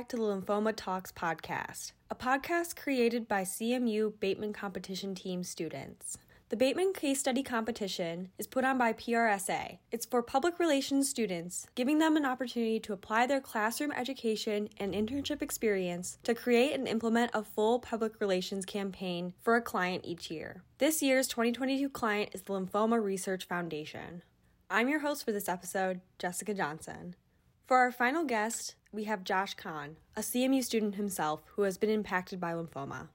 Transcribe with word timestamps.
Back 0.00 0.08
to 0.08 0.16
the 0.16 0.22
Lymphoma 0.22 0.72
Talks 0.74 1.12
podcast, 1.12 1.92
a 2.10 2.14
podcast 2.14 2.74
created 2.74 3.28
by 3.28 3.42
CMU 3.42 4.18
Bateman 4.18 4.54
competition 4.54 5.14
team 5.14 5.44
students. 5.44 6.16
The 6.48 6.56
Bateman 6.56 6.94
Case 6.94 7.20
Study 7.20 7.42
Competition 7.42 8.30
is 8.38 8.46
put 8.46 8.64
on 8.64 8.78
by 8.78 8.94
PRSA. 8.94 9.76
It's 9.92 10.06
for 10.06 10.22
public 10.22 10.58
relations 10.58 11.10
students, 11.10 11.66
giving 11.74 11.98
them 11.98 12.16
an 12.16 12.24
opportunity 12.24 12.80
to 12.80 12.94
apply 12.94 13.26
their 13.26 13.42
classroom 13.42 13.92
education 13.92 14.70
and 14.78 14.94
internship 14.94 15.42
experience 15.42 16.16
to 16.22 16.34
create 16.34 16.72
and 16.72 16.88
implement 16.88 17.32
a 17.34 17.44
full 17.44 17.78
public 17.78 18.22
relations 18.22 18.64
campaign 18.64 19.34
for 19.42 19.54
a 19.54 19.60
client 19.60 20.06
each 20.06 20.30
year. 20.30 20.62
This 20.78 21.02
year's 21.02 21.28
2022 21.28 21.90
client 21.90 22.30
is 22.32 22.40
the 22.40 22.54
Lymphoma 22.54 23.04
Research 23.04 23.44
Foundation. 23.46 24.22
I'm 24.70 24.88
your 24.88 25.00
host 25.00 25.26
for 25.26 25.32
this 25.32 25.46
episode, 25.46 26.00
Jessica 26.18 26.54
Johnson. 26.54 27.16
For 27.70 27.78
our 27.78 27.92
final 27.92 28.24
guest, 28.24 28.74
we 28.90 29.04
have 29.04 29.22
Josh 29.22 29.54
Conn, 29.54 29.94
a 30.16 30.22
CMU 30.22 30.60
student 30.64 30.96
himself 30.96 31.44
who 31.54 31.62
has 31.62 31.78
been 31.78 31.88
impacted 31.88 32.40
by 32.40 32.52
lymphoma. 32.52 33.06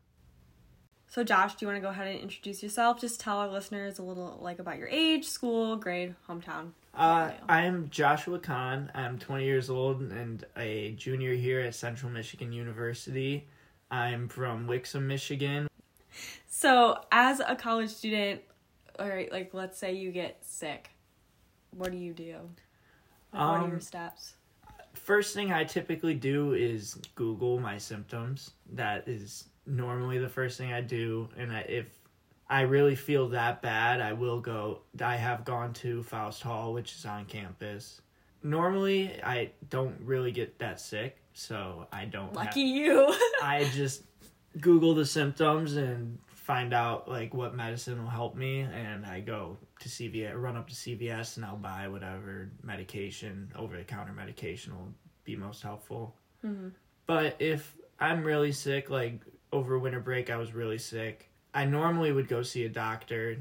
So, 1.09 1.26
Josh, 1.26 1.55
do 1.55 1.66
you 1.66 1.68
want 1.68 1.76
to 1.76 1.82
go 1.82 1.90
ahead 1.90 2.08
and 2.08 2.18
introduce 2.22 2.63
yourself? 2.63 3.02
Just 3.02 3.20
tell 3.20 3.36
our 3.40 3.49
listeners 3.49 3.99
a 3.99 4.02
little 4.02 4.40
like 4.41 4.60
about 4.60 4.77
your 4.77 4.88
age, 4.88 5.26
school, 5.26 5.76
grade, 5.76 6.16
hometown. 6.30 6.70
Uh, 6.94 7.32
I'm 7.49 7.90
Joshua 7.90 8.40
Conn. 8.40 8.90
I'm 8.96 9.20
20 9.20 9.44
years 9.44 9.70
old 9.70 9.99
and 10.04 10.46
a 10.55 10.91
junior 10.91 11.34
here 11.34 11.60
at 11.60 11.76
Central 11.76 12.10
Michigan 12.10 12.54
University. 12.54 13.49
I'm 13.91 14.30
from 14.30 14.70
Wixom, 14.70 15.01
Michigan. 15.01 15.68
So, 16.48 17.01
as 17.12 17.41
a 17.46 17.57
college 17.57 17.90
student, 17.90 18.40
all 18.99 19.10
right, 19.10 19.29
like 19.34 19.54
let's 19.54 19.77
say 19.77 19.96
you 19.96 20.13
get 20.13 20.46
sick, 20.46 20.91
what 21.72 21.91
do 21.91 21.98
you 21.98 22.13
do? 22.13 22.35
Like, 23.34 23.41
what 23.41 23.41
are 23.41 23.63
Um, 23.66 23.72
your 23.72 23.82
steps? 23.82 24.35
First 24.96 25.34
thing 25.34 25.51
I 25.51 25.63
typically 25.63 26.15
do 26.15 26.54
is 26.54 26.98
Google 27.15 27.60
my 27.60 27.77
symptoms. 27.77 28.51
That 28.74 29.07
is 29.07 29.46
normally 29.65 30.18
the 30.18 30.29
first 30.29 30.57
thing 30.57 30.74
I 30.74 30.82
do. 30.82 31.29
And 31.38 31.51
I, 31.51 31.60
if 31.62 31.85
I 32.49 32.62
really 32.62 32.96
feel 32.96 33.29
that 33.29 33.62
bad, 33.62 34.01
I 34.01 34.13
will 34.13 34.40
go. 34.40 34.82
I 35.01 35.16
have 35.16 35.46
gone 35.46 35.73
to 35.76 36.04
Foust 36.04 36.43
Hall, 36.43 36.73
which 36.73 36.93
is 36.96 37.05
on 37.05 37.26
campus. 37.26 38.01
Normally, 38.43 39.20
I 39.23 39.51
don't 39.70 39.96
really 40.01 40.32
get 40.32 40.60
that 40.60 40.79
sick, 40.79 41.18
so 41.34 41.88
I 41.91 42.05
don't. 42.05 42.27
have- 42.27 42.35
Lucky 42.35 42.62
you. 42.62 43.13
I 43.43 43.68
just 43.73 44.04
Google 44.62 44.93
the 44.93 45.05
symptoms 45.05 45.76
and 45.76 46.20
find 46.27 46.71
out 46.73 47.10
like 47.10 47.34
what 47.34 47.55
medicine 47.55 48.01
will 48.04 48.10
help 48.12 48.35
me, 48.35 48.60
and 48.62 49.04
I 49.05 49.21
go 49.21 49.57
to 49.79 49.90
CVS, 49.90 50.34
run 50.35 50.55
up 50.55 50.68
to 50.70 50.76
CVS, 50.76 51.37
and 51.37 51.45
I'll 51.45 51.57
buy 51.57 51.87
whatever 51.87 52.49
medication, 52.63 53.51
over 53.55 53.77
the 53.77 53.84
counter 53.84 54.13
medication 54.13 54.76
will 54.76 54.93
be 55.23 55.35
most 55.35 55.62
helpful. 55.62 56.15
Mhm. 56.43 56.71
But 57.05 57.35
if 57.40 57.77
I'm 57.99 58.23
really 58.23 58.51
sick, 58.51 58.90
like 58.90 59.21
over 59.51 59.77
winter 59.77 59.99
break, 59.99 60.29
I 60.29 60.37
was 60.37 60.54
really 60.54 60.77
sick. 60.77 61.29
I 61.54 61.65
normally 61.65 62.12
would 62.12 62.27
go 62.27 62.41
see 62.41 62.65
a 62.65 62.70
doctor 62.70 63.37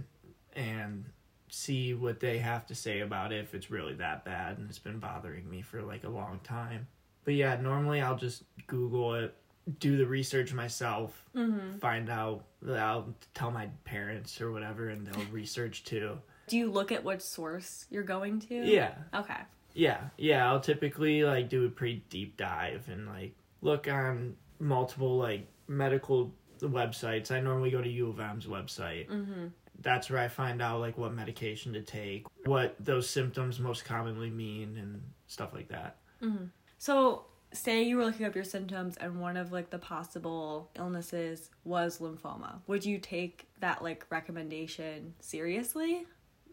and 0.54 1.04
see 1.48 1.94
what 1.94 2.20
they 2.20 2.38
have 2.38 2.66
to 2.66 2.74
say 2.74 3.00
about 3.00 3.32
it 3.32 3.41
if 3.41 3.54
it's 3.54 3.70
really 3.70 3.94
that 3.94 4.24
bad 4.24 4.58
and 4.58 4.69
it's 4.69 4.78
been 4.78 4.98
bothering 4.98 5.48
me 5.48 5.62
for 5.62 5.82
like 5.82 6.04
a 6.04 6.08
long 6.08 6.41
time. 6.41 6.86
But 7.24 7.34
yeah, 7.34 7.60
normally 7.60 8.00
I'll 8.00 8.16
just 8.16 8.44
Google 8.66 9.14
it, 9.14 9.36
do 9.78 9.96
the 9.96 10.06
research 10.06 10.52
myself, 10.52 11.24
mm-hmm. 11.34 11.78
find 11.78 12.10
out. 12.10 12.44
I'll 12.68 13.14
tell 13.34 13.50
my 13.50 13.68
parents 13.84 14.40
or 14.40 14.52
whatever, 14.52 14.88
and 14.88 15.06
they'll 15.06 15.24
research 15.26 15.84
too. 15.84 16.19
Do 16.47 16.56
you 16.56 16.70
look 16.70 16.92
at 16.92 17.02
what 17.02 17.22
source 17.22 17.86
you're 17.91 18.03
going 18.03 18.41
to? 18.41 18.54
Yeah, 18.66 18.94
Okay. 19.14 19.41
yeah, 19.74 20.00
yeah. 20.19 20.47
I'll 20.50 20.60
typically 20.60 21.24
like 21.24 21.48
do 21.48 21.64
a 21.66 21.70
pretty 21.70 22.04
deep 22.10 22.36
dive 22.36 22.88
and 22.88 23.06
like 23.06 23.34
look 23.62 23.88
on 23.88 24.36
multiple 24.58 25.16
like 25.16 25.47
medical 25.69 26.32
websites. 26.60 27.30
I 27.30 27.41
normally 27.41 27.70
go 27.70 27.80
to 27.82 27.88
U 27.88 28.08
of 28.08 28.20
M's 28.20 28.47
website. 28.47 29.08
Mm-hmm. 29.08 29.47
That's 29.80 30.08
where 30.10 30.20
I 30.20 30.28
find 30.28 30.62
out 30.62 30.80
like 30.80 30.97
what 30.97 31.14
medication 31.14 31.72
to 31.72 31.82
take, 31.82 32.26
what 32.44 32.76
those 32.78 33.08
symptoms 33.08 33.58
most 33.58 33.84
commonly 33.84 34.30
mean, 34.30 34.76
and 34.78 35.03
stuff 35.26 35.53
like 35.53 35.69
that. 35.69 35.97
Mm-hmm. 36.22 36.44
So, 36.78 37.24
say 37.54 37.82
you 37.84 37.97
were 37.97 38.04
looking 38.04 38.26
up 38.26 38.34
your 38.34 38.44
symptoms 38.44 38.97
and 38.98 39.20
one 39.20 39.37
of 39.37 39.53
like 39.53 39.70
the 39.70 39.78
possible 39.78 40.70
illnesses 40.76 41.50
was 41.65 41.98
lymphoma. 41.98 42.60
Would 42.66 42.84
you 42.84 42.98
take 42.98 43.47
that 43.60 43.82
like 43.82 44.04
recommendation 44.10 45.15
seriously? 45.20 46.04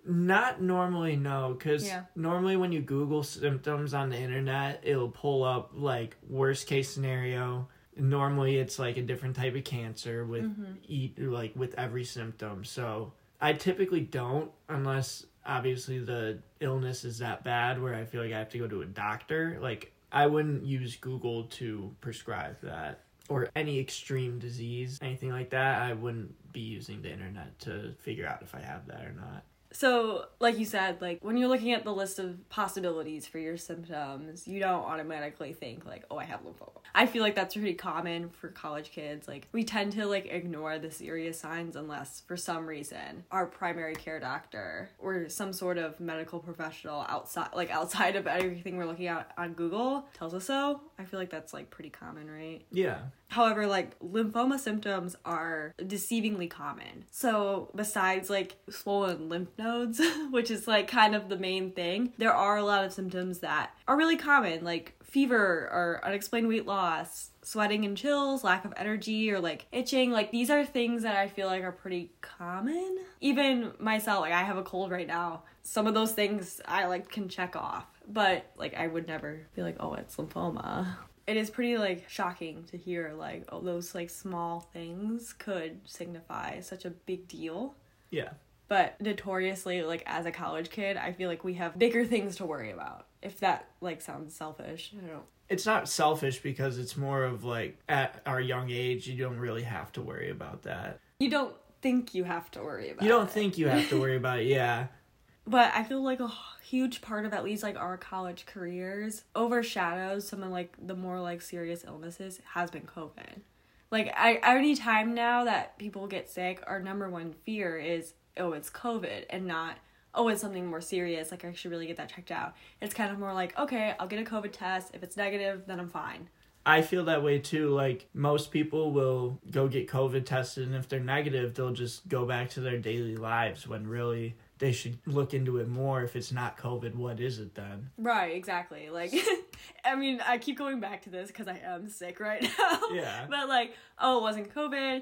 Not 0.06 0.62
normally, 0.62 1.16
no, 1.16 1.54
because 1.58 1.86
Yeah. 1.86 2.06
normally 2.16 2.56
when 2.58 2.72
you 2.72 2.82
Google 2.82 3.22
symptoms 3.24 3.94
on 3.94 4.10
the 4.10 4.18
internet, 4.18 4.80
it'll 4.84 5.10
pull 5.10 5.44
up 5.44 5.72
like 5.74 6.18
worst 6.28 6.68
case 6.68 6.90
scenario. 6.92 7.68
Normally, 7.96 8.58
it's 8.58 8.80
like 8.80 8.98
a 8.98 9.02
different 9.04 9.36
type 9.36 9.56
of 9.56 9.64
cancer 9.64 10.26
with 10.26 10.46
Mm-hmm. 10.46 10.72
eat 10.88 11.20
like 11.20 11.56
with 11.56 11.76
every 11.78 12.04
symptom. 12.04 12.64
So 12.64 13.14
I 13.40 13.54
typically 13.54 14.02
don't 14.02 14.52
unless 14.70 15.26
obviously 15.46 16.00
the 16.00 16.40
illness 16.60 17.04
is 17.04 17.20
that 17.20 17.44
bad 17.44 17.82
where 17.82 17.94
I 17.96 18.06
feel 18.06 18.24
like 18.24 18.32
I 18.34 18.38
have 18.40 18.50
to 18.50 18.58
go 18.60 18.68
to 18.68 18.82
a 18.82 18.86
doctor. 18.86 19.58
Like 19.62 19.92
I 20.12 20.28
wouldn't 20.28 20.66
use 20.66 20.96
Google 20.98 21.46
to 21.46 21.96
prescribe 22.02 22.58
that 22.64 23.02
or 23.30 23.50
any 23.56 23.80
extreme 23.80 24.40
disease, 24.40 25.00
anything 25.02 25.32
like 25.32 25.52
that. 25.52 25.82
I 25.82 25.94
wouldn't 25.94 26.52
be 26.52 26.60
using 26.60 27.02
the 27.02 27.12
internet 27.12 27.58
to 27.60 27.94
figure 28.00 28.28
out 28.28 28.42
if 28.42 28.54
I 28.54 28.60
have 28.60 28.88
that 28.88 29.06
or 29.06 29.14
not. 29.14 29.44
So, 29.74 30.26
like 30.40 30.60
you 30.60 30.66
said, 30.66 31.02
like 31.02 31.20
when 31.24 31.38
you're 31.38 31.48
looking 31.48 31.72
at 31.72 31.84
the 31.84 31.94
list 31.94 32.20
of 32.20 32.50
possibilities 32.50 33.26
for 33.26 33.40
your 33.40 33.58
symptoms, 33.58 34.48
you 34.48 34.60
don't 34.60 34.84
automatically 34.84 35.54
think 35.54 35.86
like, 35.86 36.04
"Oh, 36.12 36.18
I 36.18 36.26
have 36.26 36.42
lymphoma." 36.42 36.82
I 36.94 37.06
feel 37.06 37.22
like 37.22 37.36
that's 37.36 37.56
pretty 37.56 37.74
common 37.74 38.30
for 38.30 38.50
college 38.50 38.92
kids. 38.92 39.28
Like 39.28 39.48
we 39.52 39.64
tend 39.64 39.94
to 39.94 40.06
like 40.06 40.26
ignore 40.26 40.78
the 40.80 40.92
serious 40.92 41.40
signs 41.40 41.76
unless 41.76 42.22
for 42.22 42.36
some 42.36 42.66
reason 42.66 43.24
our 43.32 43.46
primary 43.46 43.96
care 43.96 44.20
doctor 44.20 44.90
or 45.00 45.30
some 45.30 45.54
sort 45.54 45.78
of 45.78 46.00
medical 46.00 46.40
professional 46.40 47.06
outside 47.08 47.50
like 47.56 47.70
outside 47.70 48.16
of 48.16 48.28
everything 48.28 48.78
we're 48.78 48.86
looking 48.86 49.08
at 49.08 49.32
on 49.38 49.54
Google 49.54 50.06
tells 50.14 50.34
us 50.34 50.46
so. 50.46 50.82
I 51.00 51.06
feel 51.06 51.20
like 51.20 51.30
that's 51.30 51.54
like 51.54 51.70
pretty 51.70 51.90
common, 51.90 52.30
right? 52.30 52.66
Yeah. 52.72 53.00
However, 53.32 53.66
like 53.66 53.98
lymphoma 54.00 54.60
symptoms 54.60 55.16
are 55.24 55.74
deceivingly 55.80 56.50
common. 56.50 57.06
So, 57.12 57.72
besides 57.74 58.30
like 58.30 58.58
swollen 58.70 59.30
lymph 59.30 59.58
nodes, 59.58 60.02
which 60.32 60.52
is 60.52 60.68
like 60.68 60.90
kind 60.90 61.16
of 61.16 61.30
the 61.30 61.38
main 61.38 61.72
thing, 61.72 62.12
there 62.18 62.34
are 62.34 62.58
a 62.58 62.64
lot 62.64 62.84
of 62.84 62.92
symptoms 62.92 63.40
that 63.40 63.72
are 63.88 63.96
really 63.96 64.18
common, 64.18 64.66
like 64.66 64.96
fever 65.02 65.70
or 65.72 66.02
unexplained 66.04 66.50
weight 66.50 66.66
loss, 66.66 67.30
sweating 67.42 67.86
and 67.86 67.96
chills, 67.96 68.44
lack 68.44 68.66
of 68.66 68.74
energy, 68.76 69.32
or 69.32 69.40
like 69.40 69.66
itching. 69.72 70.12
Like, 70.12 70.32
these 70.32 70.50
are 70.50 70.66
things 70.66 71.04
that 71.04 71.16
I 71.16 71.30
feel 71.30 71.48
like 71.48 71.64
are 71.64 71.72
pretty 71.72 72.12
common. 72.20 72.98
Even 73.22 73.72
myself, 73.80 74.22
like, 74.22 74.34
I 74.34 74.44
have 74.44 74.58
a 74.58 74.64
cold 74.64 74.92
right 74.92 75.08
now. 75.08 75.44
Some 75.64 75.88
of 75.88 75.94
those 75.94 76.12
things 76.12 76.60
I 76.66 76.88
like 76.88 77.10
can 77.10 77.30
check 77.30 77.56
off, 77.56 77.86
but 78.10 78.52
like, 78.58 78.74
I 78.74 78.88
would 78.88 79.08
never 79.08 79.48
be 79.56 79.62
like, 79.62 79.78
oh, 79.80 79.94
it's 79.94 80.18
lymphoma 80.18 80.98
it 81.32 81.38
is 81.38 81.50
pretty 81.50 81.78
like 81.78 82.10
shocking 82.10 82.64
to 82.72 82.78
hear 82.78 83.14
like 83.18 83.46
oh 83.52 83.62
those 83.62 83.96
like 83.96 84.10
small 84.10 84.60
things 84.74 85.34
could 85.34 85.80
signify 85.86 86.60
such 86.60 86.84
a 86.86 86.90
big 86.90 87.28
deal 87.28 87.76
Yeah. 88.10 88.32
but 88.68 89.00
notoriously 89.02 89.82
like 89.84 90.04
as 90.06 90.26
a 90.26 90.32
college 90.32 90.70
kid 90.70 90.98
i 90.98 91.12
feel 91.14 91.30
like 91.30 91.44
we 91.44 91.54
have 91.56 91.78
bigger 91.80 92.04
things 92.06 92.36
to 92.38 92.46
worry 92.46 92.72
about 92.72 93.08
if 93.22 93.40
that 93.40 93.68
like 93.82 94.02
sounds 94.02 94.36
selfish 94.36 94.94
i 95.04 95.08
don't 95.08 95.24
It's 95.50 95.66
not 95.66 95.88
selfish 95.90 96.40
because 96.42 96.78
it's 96.78 96.96
more 96.98 97.24
of 97.24 97.44
like 97.44 97.78
at 97.90 98.22
our 98.26 98.40
young 98.42 98.70
age, 98.70 99.08
you 99.08 99.18
don't 99.24 99.38
really 99.48 99.64
have 99.64 99.92
to 99.94 100.02
worry 100.02 100.30
about 100.38 100.64
that. 100.64 101.00
you 101.20 101.30
don't 101.30 101.54
think 101.82 102.14
you 102.16 102.24
have 102.24 102.50
to 102.52 102.60
worry 102.62 102.90
about 102.92 103.04
You 103.04 103.10
don't 103.10 103.26
it. 103.30 103.32
think 103.38 103.58
you 103.58 103.68
have 103.68 103.90
to 103.90 104.00
worry 104.00 104.16
about 104.18 104.40
it, 104.40 104.48
yeah. 104.48 104.88
but 105.46 105.72
i 105.76 105.84
feel 105.84 106.04
like 106.04 106.20
a 106.20 106.32
huge 106.64 107.02
part 107.02 107.26
of 107.26 107.34
at 107.34 107.44
least 107.44 107.64
like 107.64 107.78
our 107.78 107.98
college 107.98 108.46
careers 108.46 109.24
overshadows 109.36 110.28
some 110.28 110.44
of 110.44 110.50
like 110.50 110.76
the 110.88 110.96
more 110.96 111.20
like 111.20 111.42
serious 111.42 111.84
illnesses 111.86 112.40
has 112.54 112.72
been 112.72 112.84
covid. 112.84 113.42
Like 113.90 114.14
i 114.16 114.40
any 114.44 114.76
time 114.76 115.14
now 115.14 115.44
that 115.46 115.78
people 115.78 116.08
get 116.08 116.30
sick 116.30 116.64
our 116.66 116.80
number 116.80 117.10
one 117.10 117.34
fear 117.46 117.78
is 117.78 118.14
oh 118.38 118.54
it's 118.54 118.70
covid 118.70 119.26
and 119.30 119.46
not 119.46 119.78
oh 120.16 120.30
it's 120.30 120.40
something 120.42 120.66
more 120.66 120.82
serious 120.82 121.32
like 121.32 121.44
i 121.44 121.52
should 121.52 121.72
really 121.72 121.88
get 121.88 121.98
that 121.98 122.10
checked 122.10 122.32
out. 122.32 122.54
It's 122.80 122.94
kind 122.94 123.12
of 123.12 123.20
more 123.20 123.34
like 123.34 123.58
okay 123.60 123.96
i'll 124.00 124.08
get 124.08 124.20
a 124.26 124.30
covid 124.30 124.54
test. 124.54 124.92
If 124.94 125.04
it's 125.04 125.18
negative 125.18 125.64
then 125.68 125.80
i'm 125.80 125.90
fine. 125.90 126.30
I 126.66 126.84
feel 126.84 127.06
that 127.06 127.24
way 127.24 127.40
too. 127.40 127.70
Like 127.70 128.08
most 128.14 128.52
people 128.52 128.92
will 128.92 129.40
go 129.50 129.68
get 129.68 129.90
COVID 129.90 130.26
tested, 130.26 130.68
and 130.68 130.76
if 130.76 130.88
they're 130.88 131.00
negative, 131.00 131.56
they'll 131.56 131.74
just 131.74 132.08
go 132.08 132.26
back 132.26 132.52
to 132.52 132.62
their 132.62 132.78
daily 132.78 133.18
lives 133.18 133.68
when 133.68 133.88
really 133.88 134.36
they 134.62 134.72
should 134.72 134.98
look 135.06 135.34
into 135.34 135.58
it 135.58 135.68
more. 135.68 136.02
If 136.04 136.16
it's 136.16 136.32
not 136.32 136.56
COVID, 136.58 136.96
what 136.96 137.20
is 137.20 137.40
it 137.40 137.54
then? 137.56 137.90
right 137.98 138.34
exactly 138.36 138.90
like 138.90 139.14
i 139.86 139.96
mean 139.96 140.22
i 140.26 140.38
keep 140.38 140.58
going 140.58 140.80
back 140.80 141.02
to 141.04 141.10
this 141.10 141.28
because 141.28 141.48
i 141.48 141.58
am 141.64 141.90
sick 141.90 142.20
right 142.20 142.42
now 142.60 142.80
Yeah. 142.94 143.26
but 143.30 143.48
like 143.50 143.74
oh 144.00 144.20
it 144.20 144.22
wasn't 144.22 144.54
covid 144.56 145.02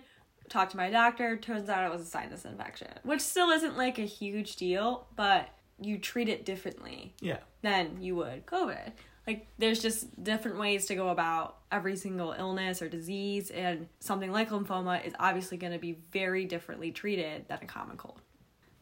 talked 0.49 0.71
to 0.71 0.77
my 0.77 0.89
doctor 0.89 1.37
turns 1.37 1.69
out 1.69 1.85
it 1.85 1.91
was 1.91 2.01
a 2.01 2.09
sinus 2.09 2.43
infection 2.45 2.87
which 3.03 3.21
still 3.21 3.49
isn't 3.51 3.77
like 3.77 3.99
a 3.99 4.03
huge 4.05 4.55
deal 4.55 5.07
but 5.15 5.49
you 5.79 5.97
treat 5.97 6.27
it 6.29 6.45
differently 6.45 7.13
Yeah. 7.21 7.37
than 7.61 8.01
you 8.01 8.15
would 8.15 8.45
covid 8.45 8.91
like 9.27 9.47
there's 9.59 9.81
just 9.81 10.21
different 10.23 10.57
ways 10.57 10.87
to 10.87 10.95
go 10.95 11.09
about 11.09 11.57
every 11.71 11.95
single 11.95 12.33
illness 12.37 12.81
or 12.81 12.89
disease 12.89 13.49
and 13.51 13.87
something 13.99 14.31
like 14.31 14.49
lymphoma 14.49 15.05
is 15.05 15.13
obviously 15.19 15.57
going 15.57 15.73
to 15.73 15.79
be 15.79 15.97
very 16.11 16.45
differently 16.45 16.91
treated 16.91 17.45
than 17.47 17.59
a 17.61 17.65
common 17.65 17.95
cold 17.97 18.19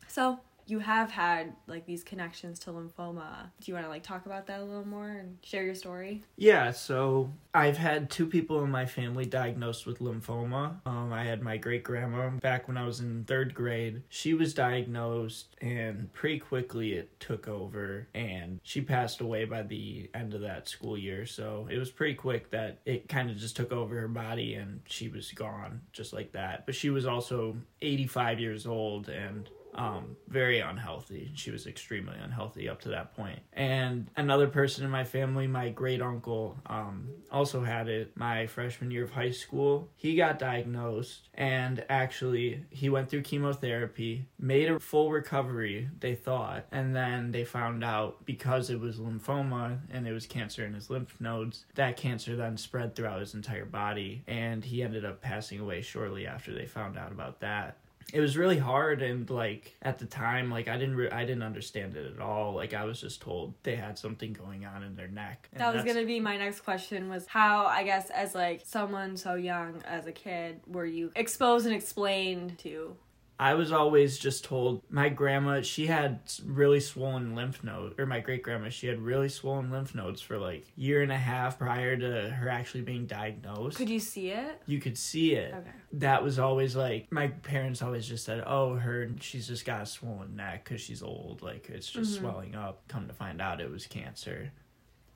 so 0.07 0.39
you 0.67 0.79
have 0.79 1.09
had 1.09 1.55
like 1.65 1.85
these 1.85 2.03
connections 2.03 2.59
to 2.59 2.71
lymphoma. 2.71 3.49
Do 3.61 3.71
you 3.71 3.73
want 3.73 3.85
to 3.85 3.89
like 3.89 4.03
talk 4.03 4.25
about 4.25 4.47
that 4.47 4.59
a 4.59 4.63
little 4.63 4.87
more 4.87 5.07
and 5.07 5.37
share 5.41 5.63
your 5.63 5.75
story? 5.75 6.23
Yeah, 6.35 6.71
so 6.71 7.31
I've 7.53 7.77
had 7.77 8.09
two 8.09 8.27
people 8.27 8.63
in 8.63 8.69
my 8.69 8.85
family 8.85 9.25
diagnosed 9.25 9.85
with 9.85 9.99
lymphoma. 9.99 10.75
Um, 10.85 11.13
I 11.13 11.23
had 11.23 11.41
my 11.41 11.57
great 11.57 11.83
grandma 11.83 12.29
back 12.29 12.67
when 12.67 12.77
I 12.77 12.85
was 12.85 12.99
in 12.99 13.23
third 13.23 13.53
grade. 13.53 14.03
She 14.09 14.33
was 14.33 14.53
diagnosed, 14.53 15.55
and 15.61 16.11
pretty 16.13 16.39
quickly 16.39 16.93
it 16.93 17.17
took 17.19 17.47
over, 17.47 18.07
and 18.13 18.59
she 18.63 18.81
passed 18.81 19.21
away 19.21 19.45
by 19.45 19.63
the 19.63 20.09
end 20.13 20.33
of 20.33 20.41
that 20.41 20.67
school 20.67 20.97
year. 20.97 21.25
So 21.25 21.67
it 21.71 21.77
was 21.77 21.89
pretty 21.89 22.15
quick 22.15 22.51
that 22.51 22.79
it 22.85 23.07
kind 23.07 23.29
of 23.29 23.37
just 23.37 23.55
took 23.55 23.71
over 23.71 23.99
her 23.99 24.07
body, 24.07 24.55
and 24.55 24.81
she 24.85 25.07
was 25.07 25.31
gone 25.31 25.81
just 25.93 26.13
like 26.13 26.33
that. 26.33 26.65
But 26.65 26.75
she 26.75 26.89
was 26.89 27.05
also 27.05 27.55
85 27.81 28.39
years 28.39 28.67
old, 28.67 29.09
and 29.09 29.49
um, 29.75 30.17
very 30.27 30.59
unhealthy. 30.59 31.31
She 31.35 31.51
was 31.51 31.67
extremely 31.67 32.15
unhealthy 32.21 32.67
up 32.67 32.81
to 32.81 32.89
that 32.89 33.15
point. 33.15 33.39
And 33.53 34.09
another 34.17 34.47
person 34.47 34.83
in 34.83 34.91
my 34.91 35.03
family, 35.03 35.47
my 35.47 35.69
great 35.69 36.01
uncle, 36.01 36.57
um, 36.65 37.09
also 37.31 37.63
had 37.63 37.87
it 37.87 38.15
my 38.15 38.47
freshman 38.47 38.91
year 38.91 39.03
of 39.03 39.11
high 39.11 39.31
school. 39.31 39.89
He 39.95 40.15
got 40.15 40.39
diagnosed 40.39 41.29
and 41.33 41.83
actually 41.89 42.63
he 42.69 42.89
went 42.89 43.09
through 43.09 43.21
chemotherapy, 43.21 44.27
made 44.39 44.69
a 44.69 44.79
full 44.79 45.11
recovery, 45.11 45.89
they 45.99 46.15
thought, 46.15 46.65
and 46.71 46.95
then 46.95 47.31
they 47.31 47.43
found 47.43 47.83
out 47.83 48.25
because 48.25 48.69
it 48.69 48.79
was 48.79 48.97
lymphoma 48.97 49.79
and 49.91 50.07
it 50.07 50.13
was 50.13 50.25
cancer 50.25 50.65
in 50.65 50.73
his 50.73 50.89
lymph 50.89 51.15
nodes, 51.19 51.65
that 51.75 51.97
cancer 51.97 52.35
then 52.35 52.57
spread 52.57 52.95
throughout 52.95 53.19
his 53.19 53.33
entire 53.33 53.65
body 53.65 54.23
and 54.27 54.63
he 54.63 54.81
ended 54.81 55.05
up 55.05 55.21
passing 55.21 55.59
away 55.59 55.81
shortly 55.81 56.25
after 56.25 56.53
they 56.53 56.65
found 56.65 56.97
out 56.97 57.11
about 57.11 57.39
that 57.39 57.77
it 58.13 58.21
was 58.21 58.37
really 58.37 58.57
hard 58.57 59.01
and 59.01 59.29
like 59.29 59.75
at 59.81 59.99
the 59.99 60.05
time 60.05 60.49
like 60.49 60.67
i 60.67 60.77
didn't 60.77 60.95
re- 60.95 61.09
i 61.09 61.25
didn't 61.25 61.43
understand 61.43 61.95
it 61.95 62.13
at 62.13 62.21
all. 62.21 62.53
Like 62.53 62.73
i 62.73 62.85
was 62.85 63.01
just 63.01 63.21
told 63.21 63.53
they 63.63 63.75
had 63.75 63.97
something 63.97 64.33
going 64.33 64.65
on 64.65 64.83
in 64.83 64.95
their 64.95 65.07
neck. 65.09 65.49
That 65.53 65.73
was 65.73 65.83
gonna 65.83 66.05
be 66.05 66.19
my 66.19 66.37
next 66.37 66.61
question 66.61 67.09
was 67.09 67.27
how 67.27 67.65
i 67.65 67.83
guess 67.83 68.09
as 68.09 68.33
like 68.33 68.61
someone 68.65 69.17
so 69.17 69.35
young 69.35 69.81
as 69.85 70.05
a 70.05 70.11
kid 70.11 70.61
were 70.67 70.85
you 70.85 71.11
exposed 71.15 71.65
and 71.65 71.75
explained 71.75 72.57
to 72.59 72.95
I 73.39 73.53
was 73.53 73.71
always 73.71 74.17
just 74.17 74.43
told 74.43 74.81
my 74.89 75.09
grandma 75.09 75.61
she 75.61 75.85
had 75.85 76.19
really 76.45 76.79
swollen 76.79 77.35
lymph 77.35 77.63
nodes, 77.63 77.95
or 77.97 78.05
my 78.05 78.19
great 78.19 78.41
grandma 78.41 78.69
she 78.69 78.87
had 78.87 78.99
really 78.99 79.29
swollen 79.29 79.69
lymph 79.69 79.93
nodes 79.93 80.21
for 80.21 80.37
like 80.37 80.65
year 80.75 81.03
and 81.03 81.11
a 81.11 81.17
half 81.17 81.59
prior 81.59 81.95
to 81.95 82.29
her 82.29 82.49
actually 82.49 82.81
being 82.81 83.05
diagnosed. 83.05 83.77
Could 83.77 83.89
you 83.89 83.99
see 83.99 84.31
it? 84.31 84.61
You 84.65 84.79
could 84.79 84.97
see 84.97 85.33
it. 85.33 85.53
Okay. 85.53 85.69
That 85.93 86.23
was 86.23 86.39
always 86.39 86.75
like 86.75 87.11
my 87.11 87.27
parents 87.27 87.81
always 87.81 88.07
just 88.07 88.25
said, 88.25 88.43
"Oh, 88.45 88.75
her 88.75 89.09
she's 89.19 89.47
just 89.47 89.65
got 89.65 89.83
a 89.83 89.85
swollen 89.85 90.35
neck 90.35 90.63
because 90.63 90.81
she's 90.81 91.03
old. 91.03 91.41
Like 91.43 91.69
it's 91.69 91.89
just 91.89 92.13
mm-hmm. 92.13 92.25
swelling 92.25 92.55
up." 92.55 92.87
Come 92.87 93.07
to 93.07 93.13
find 93.13 93.41
out, 93.41 93.61
it 93.61 93.69
was 93.69 93.85
cancer. 93.85 94.51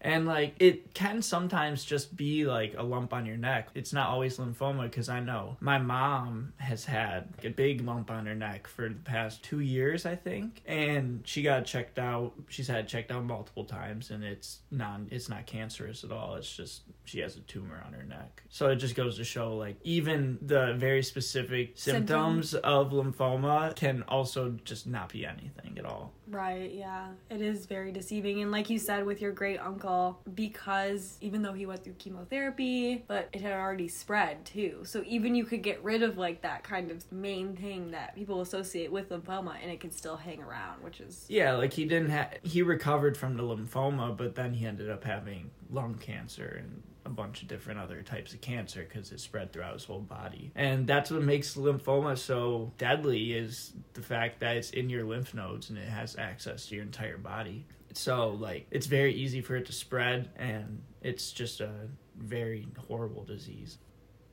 And 0.01 0.25
like 0.25 0.56
it 0.59 0.94
can 0.94 1.21
sometimes 1.21 1.86
just 1.86 2.18
be 2.18 2.45
like 2.45 2.74
a 2.77 2.83
lump 2.83 3.13
on 3.13 3.25
your 3.25 3.38
neck. 3.38 3.69
It's 3.75 3.94
not 3.94 4.09
always 4.09 4.38
lymphoma 4.38 4.83
because 4.83 5.09
I 5.09 5.19
know 5.19 5.57
my 5.59 5.77
mom 5.77 6.53
has 6.57 6.86
had 6.86 7.30
a 7.44 7.50
big 7.50 7.81
lump 7.86 8.09
on 8.09 8.25
her 8.25 8.36
neck 8.36 8.68
for 8.68 8.89
the 8.89 8.95
past 8.95 9.44
two 9.44 9.59
years, 9.59 10.06
I 10.06 10.15
think, 10.15 10.62
and 10.65 11.21
she 11.24 11.44
got 11.44 11.65
checked 11.65 12.00
out. 12.00 12.33
She's 12.50 12.68
had 12.68 12.88
checked 12.88 13.12
out 13.12 13.24
multiple 13.24 13.63
times, 13.63 14.09
and 14.09 14.24
it's 14.24 14.59
non 14.71 15.07
it's 15.12 15.30
not 15.30 15.45
cancerous 15.45 16.03
at 16.03 16.12
all. 16.12 16.36
It's 16.36 16.56
just 16.56 16.81
she 17.06 17.19
has 17.19 17.38
a 17.38 17.42
tumor 17.42 17.83
on 17.86 17.94
her 17.94 18.03
neck. 18.03 18.44
So 18.50 18.69
it 18.69 18.77
just 18.77 18.95
goes 18.95 19.18
to 19.18 19.24
show 19.24 19.56
like 19.56 19.77
even 19.83 20.39
the 20.42 20.74
very 20.77 21.03
specific 21.03 21.74
symptoms, 21.75 22.51
symptoms 22.51 22.53
of 22.56 22.92
lymphoma 22.92 23.75
can 23.75 24.03
also 24.07 24.57
just 24.65 24.88
not 24.88 25.09
be 25.09 25.25
anything 25.25 25.77
at 25.77 25.86
all. 25.86 26.13
Right. 26.31 26.72
Yeah, 26.74 27.07
it 27.30 27.42
is 27.42 27.66
very 27.66 27.92
deceiving, 27.92 28.42
and 28.42 28.51
like 28.51 28.69
you 28.69 28.80
said 28.80 29.06
with 29.06 29.22
your 29.22 29.31
great 29.33 29.60
uncle 29.60 30.19
because 30.33 31.18
even 31.22 31.42
though 31.42 31.54
he 31.54 31.66
went 31.66 31.83
through 31.83 31.94
chemotherapy, 31.94 33.04
but 33.07 33.30
it 33.33 33.42
had 33.42 33.51
already 33.54 33.89
spread 33.89 34.45
too. 34.45 34.80
So 34.83 35.04
even 35.06 35.36
you 35.36 35.44
could 35.44 35.62
get 35.62 35.83
rid 35.83 36.04
of 36.04 36.18
like 36.18 36.42
that 36.42 36.63
kind 36.63 36.89
of 36.89 37.10
main 37.12 37.56
thing 37.57 37.92
that 37.92 38.16
people 38.16 38.42
associate 38.42 38.92
with 38.92 39.10
lymphoma 39.10 39.56
and 39.62 39.69
it 39.69 39.81
can 39.81 39.92
still 39.92 40.16
hang 40.16 40.42
around, 40.42 40.81
which 40.81 41.01
is 41.01 41.25
Yeah, 41.28 41.54
like 41.54 41.74
he 41.74 41.86
didn't 41.86 42.10
have 42.10 42.38
he 42.44 42.62
recovered 42.62 43.18
from 43.18 43.36
the 43.36 43.44
lymphoma, 43.44 44.16
but 44.16 44.36
then 44.36 44.54
he 44.54 44.66
ended 44.66 44.89
up 44.89 45.04
having 45.04 45.51
lung 45.69 45.95
cancer 45.95 46.62
and 46.63 46.81
a 47.06 47.10
bunch 47.10 47.42
of 47.42 47.48
different 47.48 47.80
other 47.80 48.01
types 48.04 48.34
of 48.34 48.42
cancer 48.42 48.86
because 48.88 49.12
it 49.12 49.19
spread 49.19 49.51
throughout 49.51 49.74
his 49.74 49.84
whole 49.84 50.01
body. 50.01 50.51
And 50.56 50.86
that's 50.86 51.10
what 51.10 51.24
makes 51.24 51.56
lymphoma 51.56 52.18
so 52.18 52.72
deadly 52.77 53.34
is 53.34 53.74
the 53.93 54.01
fact 54.01 54.39
that 54.39 54.57
it's 54.57 54.71
in 54.71 54.89
your 54.89 55.03
lymph 55.03 55.33
nodes 55.33 55.69
and 55.69 55.77
it 55.77 55.88
has 55.88 56.15
access 56.17 56.67
to 56.67 56.75
your 56.75 56.83
entire 56.83 57.17
body. 57.17 57.65
So 57.93 58.29
like 58.29 58.67
it's 58.71 58.88
very 58.88 59.13
easy 59.13 59.41
for 59.41 59.55
it 59.55 59.65
to 59.65 59.73
spread 59.73 60.29
and 60.38 60.81
it's 61.01 61.31
just 61.31 61.61
a 61.61 61.71
very 62.17 62.67
horrible 62.88 63.23
disease. 63.23 63.77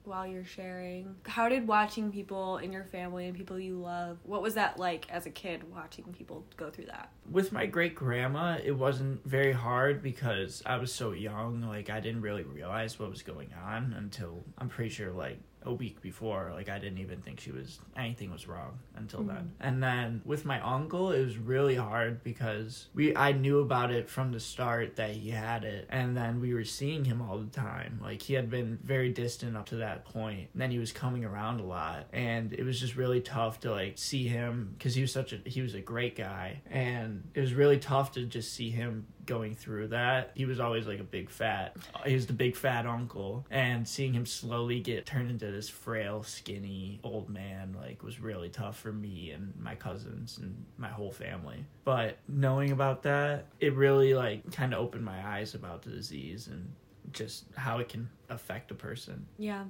While 0.05 0.27
you're 0.27 0.45
sharing, 0.45 1.17
how 1.27 1.51
did 1.51 1.69
watching 1.69 2.11
people 2.11 2.57
in 2.59 2.73
your 2.73 2.85
family 2.85 3.27
and 3.27 3.37
people 3.37 3.59
you 3.59 3.79
love, 3.79 4.17
what 4.23 4.41
was 4.41 4.55
that 4.55 4.79
like 4.79 5.07
as 5.11 5.27
a 5.27 5.31
kid 5.31 5.71
watching 5.71 6.05
people 6.17 6.47
go 6.57 6.71
through 6.71 6.87
that? 6.87 7.11
With 7.31 7.53
my 7.53 7.67
great 7.67 7.95
grandma, 7.95 8.59
it 8.65 8.73
wasn't 8.73 9.23
very 9.27 9.53
hard 9.53 10.03
because 10.03 10.63
I 10.65 10.79
was 10.79 10.95
so 10.95 11.13
young, 11.13 11.61
like 11.61 11.91
I 11.91 12.01
didn't 12.01 12.23
really 12.23 12.45
realize 12.45 12.99
what 12.99 13.11
was 13.11 13.21
going 13.21 13.51
on 13.63 13.93
until 13.99 14.43
I'm 14.57 14.71
pretty 14.71 14.91
sure 14.91 15.13
like 15.13 15.41
a 15.69 15.73
week 15.73 16.01
before 16.01 16.51
like 16.55 16.69
i 16.69 16.79
didn't 16.79 16.99
even 16.99 17.21
think 17.21 17.41
she 17.41 17.53
was 17.53 17.79
anything 17.97 18.31
was 18.31 18.49
wrong 18.49 18.79
until 18.97 19.21
mm-hmm. 19.21 19.29
then 19.29 19.53
and 19.61 19.83
then 19.83 20.23
with 20.25 20.45
my 20.45 20.61
uncle 20.61 21.13
it 21.13 21.25
was 21.25 21.39
really 21.39 21.77
hard 21.77 22.23
because 22.25 22.89
we 22.95 23.15
i 23.17 23.33
knew 23.33 23.61
about 23.61 23.91
it 23.91 24.09
from 24.09 24.33
the 24.33 24.41
start 24.41 24.97
that 24.97 25.11
he 25.11 25.31
had 25.31 25.65
it. 25.65 25.87
And 25.91 26.17
then 26.17 26.41
we 26.41 26.55
were 26.55 26.65
seeing 26.65 27.05
him 27.05 27.23
all 27.23 27.39
the 27.39 27.51
time. 27.51 28.01
Like 28.03 28.23
he 28.23 28.35
had 28.35 28.51
been 28.51 28.79
very 28.83 29.11
distant 29.11 29.57
up 29.57 29.67
to 29.67 29.77
that 29.77 30.05
point. 30.05 30.49
And 30.53 30.63
then 30.63 30.71
he 30.71 30.79
was 30.79 30.93
coming 30.93 31.25
around 31.25 31.61
a 31.61 31.65
lot. 31.65 32.07
And 32.13 32.53
it 32.53 32.65
was 32.65 32.81
just 32.81 32.97
really 32.97 33.21
tough 33.21 33.61
to 33.61 33.71
like 33.71 33.99
see 33.99 34.27
him 34.27 34.75
because 34.77 34.95
he 34.95 35.03
was 35.03 35.13
such 35.13 35.33
a 35.33 35.41
he 35.45 35.61
was 35.61 35.75
a 35.75 35.81
great 35.81 36.17
guy. 36.17 36.63
And 36.71 37.29
it 37.35 37.41
was 37.41 37.55
really 37.55 37.79
tough 37.79 38.13
to 38.13 38.25
just 38.25 38.53
see 38.53 38.71
him 38.71 39.07
going 39.29 39.55
through 39.55 39.89
that. 39.89 40.33
He 40.35 40.47
was 40.47 40.59
always 40.59 40.87
like 40.87 40.99
a 40.99 41.05
big 41.05 41.31
fat. 41.31 41.77
He 42.05 42.15
was 42.15 42.27
the 42.27 42.33
big 42.33 42.57
fat 42.57 42.87
uncle, 42.87 43.47
and 43.51 43.87
seeing 43.87 44.15
him 44.15 44.27
slowly 44.27 44.81
get 44.81 45.07
turned 45.07 45.31
into 45.31 45.53
this 45.53 45.69
frail, 45.69 46.25
skinny 46.25 46.99
old 47.05 47.29
man 47.29 47.77
like 47.81 48.03
was 48.03 48.19
really 48.19 48.49
tough 48.49 48.79
for 48.79 48.91
me 48.91 49.31
and 49.31 49.53
my 49.61 49.77
cousins 49.77 50.39
and 50.39 50.65
my 50.79 50.89
whole 50.89 51.13
family. 51.13 51.65
But 51.85 52.17
knowing 52.27 52.73
about 52.73 53.03
that, 53.05 53.47
it 53.61 53.75
really 53.75 54.15
like 54.15 54.51
kind 54.51 54.73
of 54.73 54.81
opened 54.81 55.05
my 55.05 55.25
eyes 55.25 55.55
about 55.55 55.83
the 55.83 55.91
disease 55.91 56.49
and 56.49 56.73
just 57.13 57.45
how 57.55 57.79
it 57.79 57.89
can 57.89 58.09
affect 58.31 58.71
a 58.71 58.75
person. 58.75 59.27
Yeah. 59.39 59.65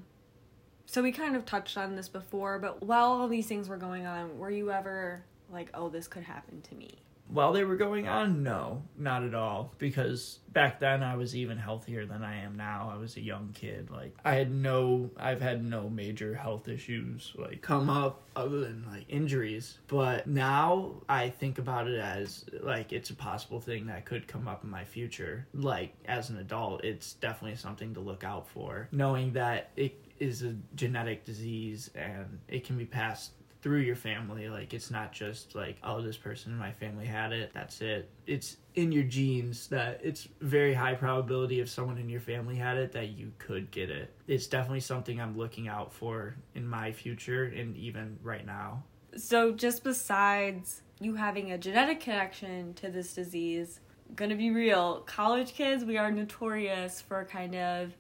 So 0.86 1.02
we 1.02 1.12
kind 1.12 1.36
of 1.36 1.44
touched 1.44 1.76
on 1.76 1.96
this 1.96 2.08
before, 2.08 2.58
but 2.58 2.82
while 2.82 3.06
all 3.06 3.28
these 3.28 3.46
things 3.46 3.68
were 3.68 3.76
going 3.76 4.06
on, 4.06 4.38
were 4.38 4.50
you 4.50 4.70
ever 4.70 5.24
like, 5.50 5.68
oh, 5.74 5.88
this 5.88 6.08
could 6.08 6.22
happen 6.22 6.62
to 6.62 6.74
me? 6.74 6.98
While 7.28 7.52
they 7.52 7.64
were 7.64 7.76
going 7.76 8.08
on 8.08 8.42
no 8.42 8.82
not 8.96 9.22
at 9.22 9.34
all. 9.34 9.74
Because 9.78 10.40
back 10.52 10.80
then 10.80 11.02
i 11.02 11.14
was 11.14 11.36
even 11.36 11.56
healthier 11.58 12.06
than 12.06 12.22
i 12.22 12.42
am 12.42 12.56
now. 12.56 12.90
I 12.92 12.98
was 12.98 13.16
a 13.16 13.20
young 13.20 13.50
kid. 13.54 13.90
Like 13.90 14.14
i 14.24 14.34
had 14.34 14.50
no 14.50 15.10
i've 15.16 15.40
had 15.40 15.64
no 15.64 15.88
major 15.88 16.34
health 16.34 16.68
issues 16.68 17.32
like 17.36 17.62
come 17.62 17.88
up 17.90 18.22
other 18.34 18.60
than 18.60 18.84
like 18.90 19.04
injuries. 19.08 19.78
But 19.86 20.26
now 20.26 21.02
i 21.08 21.30
think 21.30 21.58
about 21.58 21.88
it 21.88 22.00
as 22.00 22.44
like 22.62 22.92
it's 22.92 23.10
a 23.10 23.14
possible 23.14 23.60
thing 23.60 23.86
that 23.86 24.04
could 24.04 24.26
come 24.26 24.48
up 24.48 24.64
in 24.64 24.70
my 24.70 24.84
future. 24.84 25.46
Like 25.54 25.94
as 26.06 26.30
an 26.30 26.38
adult 26.38 26.84
it's 26.84 27.14
definitely 27.14 27.56
something 27.56 27.94
to 27.94 28.00
look 28.00 28.24
out 28.24 28.48
for. 28.48 28.88
Knowing 28.92 29.32
that 29.34 29.70
it 29.76 30.04
is 30.18 30.42
a 30.42 30.54
genetic 30.74 31.24
disease 31.24 31.90
and 31.94 32.40
it 32.48 32.64
can 32.64 32.76
be 32.76 32.84
passed 32.84 33.32
through 33.60 33.80
your 33.80 33.96
family. 33.96 34.48
Like 34.48 34.72
it's 34.74 34.90
not 34.90 35.12
just 35.12 35.54
like, 35.54 35.76
oh, 35.82 36.00
this 36.00 36.16
person 36.16 36.52
in 36.52 36.58
my 36.58 36.72
family 36.72 37.06
had 37.06 37.32
it. 37.32 37.50
That's 37.52 37.80
it. 37.80 38.08
It's 38.26 38.56
in 38.74 38.92
your 38.92 39.04
genes 39.04 39.66
that 39.68 40.00
it's 40.02 40.28
very 40.40 40.74
high 40.74 40.94
probability 40.94 41.60
if 41.60 41.68
someone 41.68 41.98
in 41.98 42.08
your 42.08 42.20
family 42.20 42.56
had 42.56 42.76
it 42.76 42.92
that 42.92 43.10
you 43.10 43.32
could 43.38 43.70
get 43.70 43.90
it. 43.90 44.14
It's 44.26 44.46
definitely 44.46 44.80
something 44.80 45.20
I'm 45.20 45.36
looking 45.36 45.68
out 45.68 45.92
for 45.92 46.36
in 46.54 46.66
my 46.66 46.92
future 46.92 47.44
and 47.44 47.76
even 47.76 48.18
right 48.22 48.46
now. 48.46 48.84
So 49.16 49.52
just 49.52 49.82
besides 49.82 50.82
you 51.00 51.14
having 51.14 51.52
a 51.52 51.58
genetic 51.58 52.00
connection 52.00 52.74
to 52.74 52.90
this 52.90 53.14
disease, 53.14 53.80
gonna 54.14 54.36
be 54.36 54.50
real, 54.50 55.00
college 55.06 55.54
kids, 55.54 55.84
we 55.84 55.96
are 55.96 56.10
notorious 56.10 57.00
for 57.00 57.24
kind 57.24 57.54
of 57.54 57.92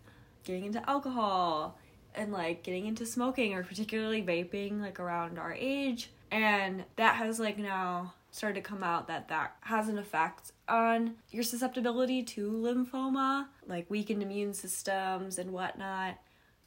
getting 0.44 0.66
into 0.66 0.88
alcohol 0.88 1.78
and 2.14 2.32
like 2.32 2.62
getting 2.62 2.86
into 2.86 3.06
smoking 3.06 3.54
or 3.54 3.62
particularly 3.62 4.22
vaping 4.22 4.80
like 4.80 4.98
around 4.98 5.38
our 5.38 5.52
age 5.52 6.10
and 6.30 6.84
that 6.96 7.16
has 7.16 7.40
like 7.40 7.58
now 7.58 8.12
started 8.30 8.54
to 8.62 8.68
come 8.68 8.82
out 8.82 9.08
that 9.08 9.28
that 9.28 9.56
has 9.60 9.88
an 9.88 9.98
effect 9.98 10.52
on 10.68 11.14
your 11.30 11.42
susceptibility 11.42 12.22
to 12.22 12.50
lymphoma, 12.50 13.46
like 13.66 13.88
weakened 13.90 14.22
immune 14.22 14.54
systems 14.54 15.38
and 15.38 15.50
whatnot. 15.50 16.18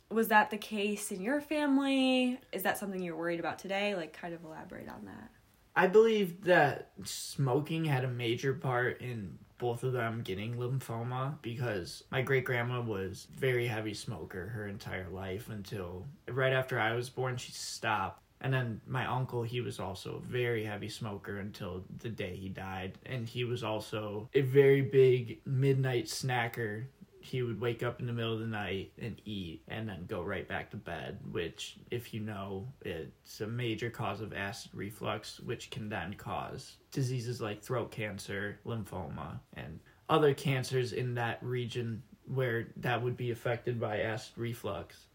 Was 0.09 0.27
that 0.29 0.49
the 0.49 0.57
case 0.57 1.11
in 1.11 1.21
your 1.21 1.39
family? 1.39 2.39
Is 2.51 2.63
that 2.63 2.77
something 2.77 3.01
you're 3.01 3.15
worried 3.15 3.39
about 3.39 3.59
today? 3.59 3.95
Like, 3.95 4.11
kind 4.11 4.33
of 4.33 4.43
elaborate 4.43 4.89
on 4.89 5.05
that. 5.05 5.29
I 5.73 5.87
believe 5.87 6.43
that 6.43 6.91
smoking 7.05 7.85
had 7.85 8.03
a 8.03 8.09
major 8.09 8.53
part 8.53 8.99
in 8.99 9.37
both 9.61 9.83
of 9.83 9.93
them 9.93 10.21
getting 10.23 10.55
lymphoma 10.55 11.35
because 11.43 12.03
my 12.09 12.19
great 12.19 12.43
grandma 12.43 12.81
was 12.81 13.27
very 13.37 13.67
heavy 13.67 13.93
smoker 13.93 14.47
her 14.47 14.67
entire 14.67 15.07
life 15.11 15.49
until 15.49 16.03
right 16.27 16.51
after 16.51 16.79
I 16.79 16.95
was 16.95 17.11
born 17.11 17.37
she 17.37 17.51
stopped. 17.51 18.23
And 18.43 18.51
then 18.51 18.81
my 18.87 19.05
uncle, 19.05 19.43
he 19.43 19.61
was 19.61 19.79
also 19.79 20.15
a 20.15 20.27
very 20.27 20.65
heavy 20.65 20.89
smoker 20.89 21.37
until 21.37 21.83
the 21.99 22.09
day 22.09 22.35
he 22.35 22.49
died. 22.49 22.97
And 23.05 23.29
he 23.29 23.43
was 23.43 23.63
also 23.63 24.27
a 24.33 24.41
very 24.41 24.81
big 24.81 25.41
midnight 25.45 26.05
snacker 26.05 26.85
he 27.21 27.43
would 27.43 27.61
wake 27.61 27.83
up 27.83 27.99
in 27.99 28.07
the 28.07 28.13
middle 28.13 28.33
of 28.33 28.39
the 28.39 28.47
night 28.47 28.91
and 28.99 29.21
eat 29.25 29.61
and 29.67 29.87
then 29.87 30.05
go 30.07 30.23
right 30.23 30.47
back 30.47 30.71
to 30.71 30.77
bed, 30.77 31.19
which, 31.31 31.77
if 31.91 32.13
you 32.13 32.19
know, 32.19 32.67
it's 32.81 33.41
a 33.41 33.47
major 33.47 33.89
cause 33.89 34.21
of 34.21 34.33
acid 34.33 34.71
reflux, 34.73 35.39
which 35.39 35.69
can 35.69 35.87
then 35.87 36.15
cause 36.15 36.77
diseases 36.91 37.39
like 37.39 37.61
throat 37.61 37.91
cancer, 37.91 38.59
lymphoma, 38.65 39.39
and 39.53 39.79
other 40.09 40.33
cancers 40.33 40.93
in 40.93 41.13
that 41.13 41.37
region 41.43 42.01
where 42.25 42.69
that 42.77 43.01
would 43.01 43.15
be 43.15 43.31
affected 43.31 43.79
by 43.79 43.99
acid 43.99 44.33
reflux. 44.35 45.05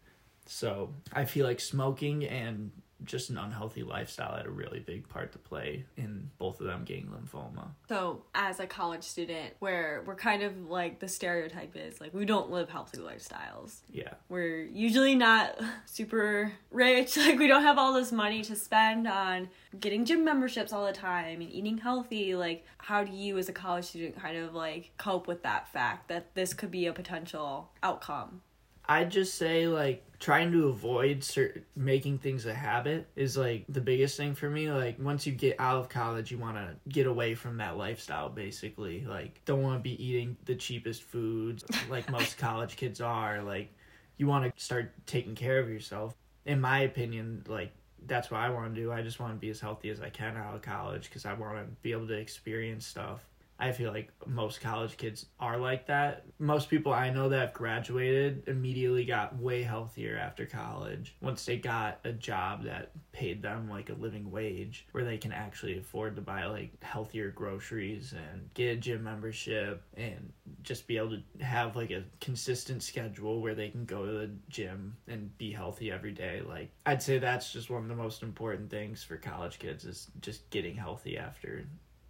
So 0.45 0.93
I 1.11 1.25
feel 1.25 1.45
like 1.45 1.59
smoking 1.59 2.25
and 2.25 2.71
just 3.03 3.29
an 3.29 3.37
unhealthy 3.37 3.83
lifestyle 3.83 4.35
had 4.35 4.45
a 4.45 4.51
really 4.51 4.79
big 4.79 5.07
part 5.07 5.31
to 5.33 5.37
play 5.37 5.85
in 5.95 6.29
both 6.37 6.59
of 6.59 6.67
them 6.67 6.83
getting 6.83 7.07
lymphoma. 7.07 7.69
So, 7.87 8.23
as 8.33 8.59
a 8.59 8.67
college 8.67 9.03
student, 9.03 9.53
where 9.59 10.03
we're 10.05 10.15
kind 10.15 10.43
of 10.43 10.69
like 10.69 10.99
the 10.99 11.07
stereotype 11.07 11.75
is 11.75 12.01
like 12.01 12.13
we 12.13 12.25
don't 12.25 12.49
live 12.49 12.69
healthy 12.69 12.97
lifestyles. 12.97 13.81
Yeah. 13.91 14.13
We're 14.29 14.63
usually 14.63 15.15
not 15.15 15.59
super 15.85 16.51
rich, 16.71 17.17
like 17.17 17.37
we 17.37 17.47
don't 17.47 17.63
have 17.63 17.77
all 17.77 17.93
this 17.93 18.11
money 18.11 18.41
to 18.43 18.55
spend 18.55 19.07
on 19.07 19.49
getting 19.79 20.05
gym 20.05 20.23
memberships 20.23 20.73
all 20.73 20.85
the 20.85 20.93
time 20.93 21.41
and 21.41 21.51
eating 21.51 21.77
healthy. 21.77 22.35
Like, 22.35 22.65
how 22.77 23.03
do 23.03 23.11
you 23.11 23.37
as 23.37 23.49
a 23.49 23.53
college 23.53 23.85
student 23.85 24.19
kind 24.19 24.37
of 24.37 24.53
like 24.53 24.91
cope 24.97 25.27
with 25.27 25.43
that 25.43 25.71
fact 25.71 26.07
that 26.09 26.33
this 26.35 26.53
could 26.53 26.71
be 26.71 26.87
a 26.87 26.93
potential 26.93 27.71
outcome? 27.83 28.41
I'd 28.89 29.11
just 29.11 29.35
say 29.35 29.67
like 29.67 30.03
trying 30.19 30.51
to 30.51 30.67
avoid 30.67 31.23
certain, 31.23 31.63
making 31.75 32.17
things 32.17 32.45
a 32.45 32.53
habit 32.53 33.07
is 33.15 33.37
like 33.37 33.65
the 33.69 33.81
biggest 33.81 34.17
thing 34.17 34.33
for 34.33 34.49
me. 34.49 34.71
Like 34.71 34.97
once 34.99 35.27
you 35.27 35.33
get 35.33 35.59
out 35.59 35.77
of 35.77 35.89
college, 35.89 36.31
you 36.31 36.37
want 36.37 36.57
to 36.57 36.75
get 36.89 37.07
away 37.07 37.35
from 37.35 37.57
that 37.57 37.77
lifestyle 37.77 38.29
basically. 38.29 39.05
Like 39.05 39.43
don't 39.45 39.61
want 39.61 39.79
to 39.79 39.83
be 39.83 40.03
eating 40.03 40.37
the 40.45 40.55
cheapest 40.55 41.03
foods 41.03 41.63
like 41.89 42.09
most 42.09 42.37
college 42.37 42.75
kids 42.75 43.01
are. 43.01 43.41
Like 43.43 43.71
you 44.17 44.27
want 44.27 44.45
to 44.45 44.63
start 44.63 44.91
taking 45.05 45.35
care 45.35 45.59
of 45.59 45.69
yourself. 45.69 46.15
In 46.45 46.61
my 46.61 46.79
opinion, 46.79 47.43
like 47.47 47.71
that's 48.05 48.31
what 48.31 48.39
I 48.39 48.49
want 48.49 48.73
to 48.73 48.81
do. 48.81 48.91
I 48.91 49.01
just 49.01 49.19
want 49.19 49.33
to 49.33 49.39
be 49.39 49.49
as 49.49 49.59
healthy 49.59 49.89
as 49.89 50.01
I 50.01 50.09
can 50.09 50.37
out 50.37 50.55
of 50.55 50.61
college 50.61 51.09
because 51.09 51.25
I 51.25 51.33
want 51.33 51.57
to 51.57 51.65
be 51.81 51.91
able 51.91 52.07
to 52.07 52.17
experience 52.17 52.87
stuff 52.87 53.25
I 53.59 53.71
feel 53.71 53.91
like 53.91 54.11
most 54.27 54.61
college 54.61 54.97
kids 54.97 55.25
are 55.39 55.57
like 55.57 55.87
that. 55.87 56.25
Most 56.37 56.69
people 56.69 56.93
I 56.93 57.09
know 57.09 57.29
that 57.29 57.39
have 57.39 57.53
graduated 57.53 58.43
immediately 58.47 59.03
got 59.03 59.37
way 59.37 59.63
healthier 59.63 60.17
after 60.17 60.45
college 60.45 61.15
once 61.21 61.45
they 61.45 61.57
got 61.57 61.99
a 62.03 62.11
job 62.11 62.63
that 62.65 62.91
paid 63.11 63.41
them 63.41 63.69
like 63.69 63.89
a 63.89 63.93
living 63.93 64.29
wage 64.29 64.85
where 64.91 65.03
they 65.03 65.17
can 65.17 65.31
actually 65.31 65.79
afford 65.79 66.15
to 66.15 66.21
buy 66.21 66.45
like 66.45 66.71
healthier 66.83 67.31
groceries 67.31 68.13
and 68.13 68.53
get 68.53 68.73
a 68.73 68.75
gym 68.75 69.03
membership 69.03 69.81
and 69.95 70.31
just 70.61 70.87
be 70.87 70.97
able 70.97 71.17
to 71.17 71.43
have 71.43 71.75
like 71.75 71.89
a 71.89 72.03
consistent 72.21 72.83
schedule 72.83 73.41
where 73.41 73.55
they 73.55 73.69
can 73.69 73.85
go 73.85 74.05
to 74.05 74.11
the 74.11 74.29
gym 74.49 74.95
and 75.07 75.35
be 75.39 75.51
healthy 75.51 75.91
every 75.91 76.11
day. 76.11 76.41
Like 76.47 76.69
I'd 76.85 77.01
say 77.01 77.17
that's 77.17 77.51
just 77.51 77.71
one 77.71 77.81
of 77.81 77.89
the 77.89 77.95
most 77.95 78.21
important 78.21 78.69
things 78.69 79.03
for 79.03 79.17
college 79.17 79.57
kids 79.57 79.83
is 79.85 80.07
just 80.21 80.47
getting 80.51 80.75
healthy 80.75 81.17
after 81.17 81.65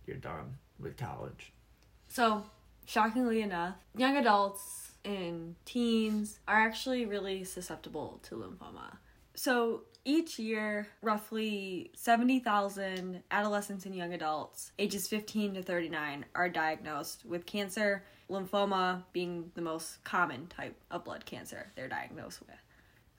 you're 0.05 0.17
done 0.17 0.57
with 0.79 0.97
college. 0.97 1.53
So, 2.07 2.45
shockingly 2.85 3.41
enough, 3.41 3.75
young 3.95 4.17
adults 4.17 4.91
and 5.03 5.55
teens 5.65 6.39
are 6.47 6.59
actually 6.59 7.05
really 7.05 7.43
susceptible 7.43 8.19
to 8.23 8.35
lymphoma. 8.35 8.97
So, 9.35 9.83
each 10.05 10.39
year, 10.39 10.87
roughly 11.01 11.91
70,000 11.93 13.23
adolescents 13.29 13.85
and 13.85 13.93
young 13.93 14.13
adults 14.13 14.71
ages 14.79 15.07
15 15.09 15.55
to 15.55 15.61
39 15.61 16.25
are 16.33 16.47
diagnosed 16.47 17.25
with 17.25 17.45
cancer, 17.45 18.05
lymphoma 18.29 19.03
being 19.11 19.51
the 19.55 19.61
most 19.61 20.01
common 20.05 20.47
type 20.47 20.77
of 20.91 21.03
blood 21.03 21.25
cancer 21.25 21.71
they're 21.75 21.89
diagnosed 21.89 22.39
with. 22.39 22.55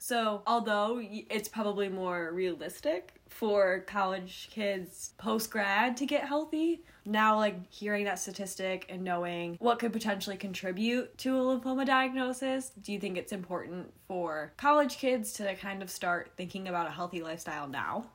So, 0.01 0.43
although 0.47 1.01
it's 1.01 1.49
probably 1.49 1.89
more 1.89 2.31
realistic 2.33 3.15
for 3.27 3.81
college 3.81 4.49
kids 4.49 5.11
post 5.17 5.51
grad 5.51 5.97
to 5.97 6.05
get 6.05 6.23
healthy, 6.23 6.83
now 7.05 7.35
like 7.35 7.69
hearing 7.69 8.05
that 8.05 8.17
statistic 8.17 8.85
and 8.87 9.03
knowing 9.03 9.57
what 9.59 9.77
could 9.77 9.91
potentially 9.91 10.37
contribute 10.37 11.17
to 11.19 11.37
a 11.37 11.39
lymphoma 11.41 11.85
diagnosis, 11.85 12.71
do 12.81 12.93
you 12.93 12.99
think 12.99 13.17
it's 13.17 13.33
important 13.33 13.93
for 14.07 14.53
college 14.55 14.97
kids 14.97 15.33
to 15.33 15.53
kind 15.55 15.83
of 15.83 15.89
start 15.91 16.31
thinking 16.37 16.69
about 16.69 16.87
a 16.87 16.91
healthy 16.91 17.21
lifestyle 17.21 17.67
now? 17.67 18.05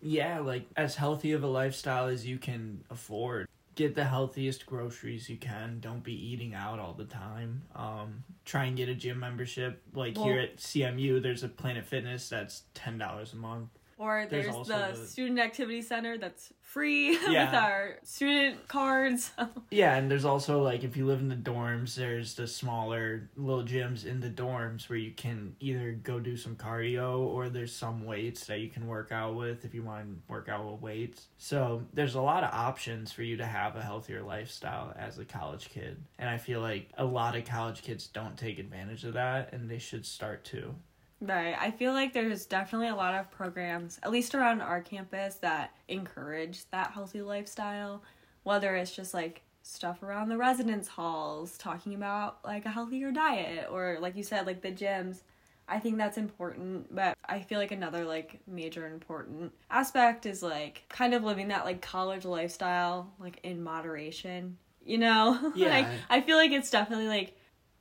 Yeah, 0.00 0.38
like 0.38 0.66
as 0.76 0.94
healthy 0.94 1.32
of 1.32 1.42
a 1.42 1.48
lifestyle 1.48 2.06
as 2.06 2.24
you 2.24 2.38
can 2.38 2.84
afford 2.88 3.48
get 3.76 3.94
the 3.94 4.04
healthiest 4.04 4.66
groceries 4.66 5.28
you 5.28 5.36
can. 5.36 5.78
Don't 5.80 6.02
be 6.02 6.12
eating 6.12 6.54
out 6.54 6.80
all 6.80 6.94
the 6.94 7.04
time. 7.04 7.62
Um, 7.76 8.24
try 8.44 8.64
and 8.64 8.76
get 8.76 8.88
a 8.88 8.94
gym 8.94 9.20
membership. 9.20 9.82
Like 9.94 10.16
well, 10.16 10.24
here 10.24 10.40
at 10.40 10.56
CMU, 10.56 11.22
there's 11.22 11.44
a 11.44 11.48
Planet 11.48 11.86
Fitness 11.86 12.28
that's 12.28 12.62
ten 12.74 12.98
dollars 12.98 13.32
a 13.32 13.36
month. 13.36 13.68
Or 13.98 14.26
there's, 14.28 14.44
there's 14.44 14.66
the, 14.66 15.00
the, 15.00 15.06
student 15.06 15.38
activity 15.38 15.80
center 15.80 16.18
that's 16.18 16.52
free 16.60 17.18
yeah. 17.28 17.46
with 17.46 17.54
our 17.54 17.96
student 18.02 18.68
cards. 18.68 19.30
yeah, 19.70 19.96
and 19.96 20.10
there's 20.10 20.26
also 20.26 20.62
like 20.62 20.84
if 20.84 20.98
you 20.98 21.06
live 21.06 21.20
in 21.20 21.28
the 21.28 21.34
dorms, 21.34 21.94
there's 21.94 22.34
the 22.34 22.46
smaller 22.46 23.30
little 23.36 23.64
gyms 23.64 24.04
in 24.04 24.20
the 24.20 24.28
dorms 24.28 24.90
where 24.90 24.98
you 24.98 25.12
can 25.12 25.56
either 25.60 25.92
go 25.92 26.20
do 26.20 26.36
some 26.36 26.56
cardio 26.56 27.20
or 27.20 27.48
there's 27.48 27.74
some 27.74 28.04
weights 28.04 28.44
that 28.46 28.60
you 28.60 28.68
can 28.68 28.86
work 28.86 29.12
out 29.12 29.34
with 29.34 29.64
if 29.64 29.72
you 29.72 29.82
want 29.82 30.04
to 30.04 30.32
work 30.32 30.50
out 30.50 30.70
with 30.70 30.82
weights. 30.82 31.28
So 31.38 31.82
there's 31.94 32.16
a 32.16 32.20
lot 32.20 32.44
of 32.44 32.52
options 32.52 33.12
for 33.12 33.22
you 33.22 33.38
to 33.38 33.46
have 33.46 33.76
a 33.76 33.82
healthier 33.82 34.22
lifestyle 34.22 34.92
as 34.98 35.18
a 35.18 35.24
college 35.24 35.70
kid. 35.70 35.96
And 36.18 36.28
I 36.28 36.36
feel 36.36 36.60
like 36.60 36.90
a 36.98 37.04
lot 37.04 37.34
of 37.34 37.46
college 37.46 37.80
kids 37.80 38.08
don't 38.08 38.36
take 38.36 38.58
advantage 38.58 39.04
of 39.04 39.14
that 39.14 39.54
and 39.54 39.70
they 39.70 39.78
should 39.78 40.04
start 40.04 40.44
to. 40.46 40.74
Right. 41.20 41.56
I 41.58 41.70
feel 41.70 41.92
like 41.92 42.12
there's 42.12 42.44
definitely 42.46 42.88
a 42.88 42.94
lot 42.94 43.14
of 43.14 43.30
programs, 43.30 43.98
at 44.02 44.10
least 44.10 44.34
around 44.34 44.60
our 44.60 44.80
campus, 44.82 45.36
that 45.36 45.74
encourage 45.88 46.68
that 46.70 46.90
healthy 46.90 47.22
lifestyle. 47.22 48.02
Whether 48.42 48.76
it's 48.76 48.94
just 48.94 49.14
like 49.14 49.42
stuff 49.62 50.02
around 50.02 50.28
the 50.28 50.36
residence 50.36 50.86
halls, 50.88 51.58
talking 51.58 51.94
about 51.94 52.44
like 52.44 52.66
a 52.66 52.70
healthier 52.70 53.10
diet, 53.10 53.68
or 53.70 53.98
like 54.00 54.14
you 54.16 54.22
said, 54.22 54.46
like 54.46 54.62
the 54.62 54.72
gyms. 54.72 55.22
I 55.68 55.80
think 55.80 55.96
that's 55.98 56.16
important, 56.16 56.94
but 56.94 57.16
I 57.28 57.40
feel 57.40 57.58
like 57.58 57.72
another 57.72 58.04
like 58.04 58.40
major 58.46 58.86
important 58.86 59.52
aspect 59.68 60.24
is 60.24 60.40
like 60.42 60.84
kind 60.88 61.12
of 61.12 61.24
living 61.24 61.48
that 61.48 61.64
like 61.64 61.82
college 61.82 62.24
lifestyle 62.24 63.12
like 63.18 63.40
in 63.42 63.62
moderation, 63.62 64.58
you 64.84 64.98
know? 64.98 65.52
Yeah. 65.56 65.70
like 65.70 65.86
I 66.08 66.20
feel 66.20 66.36
like 66.36 66.52
it's 66.52 66.70
definitely 66.70 67.08
like 67.08 67.36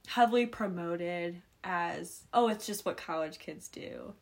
heavily 0.08 0.48
promoted 0.48 1.42
as 1.66 2.24
oh 2.34 2.48
it's 2.48 2.66
just 2.66 2.86
what 2.86 2.98
college 2.98 3.40
kids 3.40 3.68
do. 3.68 4.14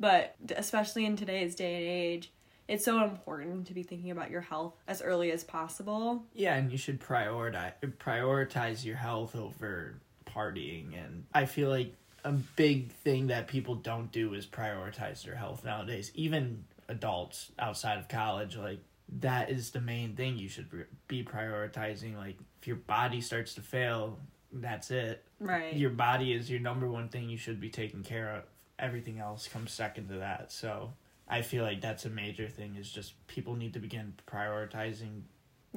But 0.00 0.34
especially 0.56 1.06
in 1.06 1.16
today's 1.16 1.54
day 1.54 1.76
and 1.76 1.86
age 1.86 2.32
it's 2.68 2.84
so 2.84 3.04
important 3.04 3.68
to 3.68 3.74
be 3.74 3.84
thinking 3.84 4.10
about 4.10 4.28
your 4.28 4.40
health 4.40 4.74
as 4.88 5.00
early 5.00 5.30
as 5.30 5.44
possible. 5.44 6.24
Yeah 6.34 6.56
and 6.56 6.72
you 6.72 6.78
should 6.78 7.00
prioritize 7.00 7.74
prioritize 7.98 8.84
your 8.84 8.96
health 8.96 9.36
over 9.36 10.00
partying 10.26 10.92
and 10.92 11.24
i 11.32 11.46
feel 11.46 11.70
like 11.70 11.94
a 12.26 12.32
big 12.32 12.90
thing 12.90 13.28
that 13.28 13.46
people 13.46 13.76
don't 13.76 14.10
do 14.10 14.34
is 14.34 14.46
prioritize 14.46 15.22
their 15.22 15.36
health 15.36 15.64
nowadays. 15.64 16.10
Even 16.14 16.64
adults 16.88 17.52
outside 17.58 17.98
of 17.98 18.08
college 18.08 18.56
like 18.56 18.80
that 19.20 19.48
is 19.48 19.70
the 19.70 19.80
main 19.80 20.16
thing 20.16 20.36
you 20.36 20.48
should 20.48 20.68
be 21.06 21.22
prioritizing. 21.22 22.16
Like 22.16 22.36
if 22.60 22.66
your 22.66 22.76
body 22.76 23.20
starts 23.20 23.54
to 23.54 23.60
fail 23.60 24.18
that's 24.60 24.90
it. 24.90 25.24
Right. 25.40 25.74
Your 25.74 25.90
body 25.90 26.32
is 26.32 26.50
your 26.50 26.60
number 26.60 26.88
one 26.88 27.08
thing 27.08 27.28
you 27.28 27.36
should 27.36 27.60
be 27.60 27.70
taking 27.70 28.02
care 28.02 28.34
of. 28.34 28.42
Everything 28.78 29.18
else 29.18 29.48
comes 29.48 29.72
second 29.72 30.08
to 30.08 30.16
that. 30.16 30.52
So 30.52 30.92
I 31.28 31.42
feel 31.42 31.64
like 31.64 31.80
that's 31.80 32.04
a 32.04 32.10
major 32.10 32.48
thing 32.48 32.76
is 32.76 32.90
just 32.90 33.14
people 33.26 33.56
need 33.56 33.72
to 33.74 33.78
begin 33.78 34.14
prioritizing. 34.26 35.22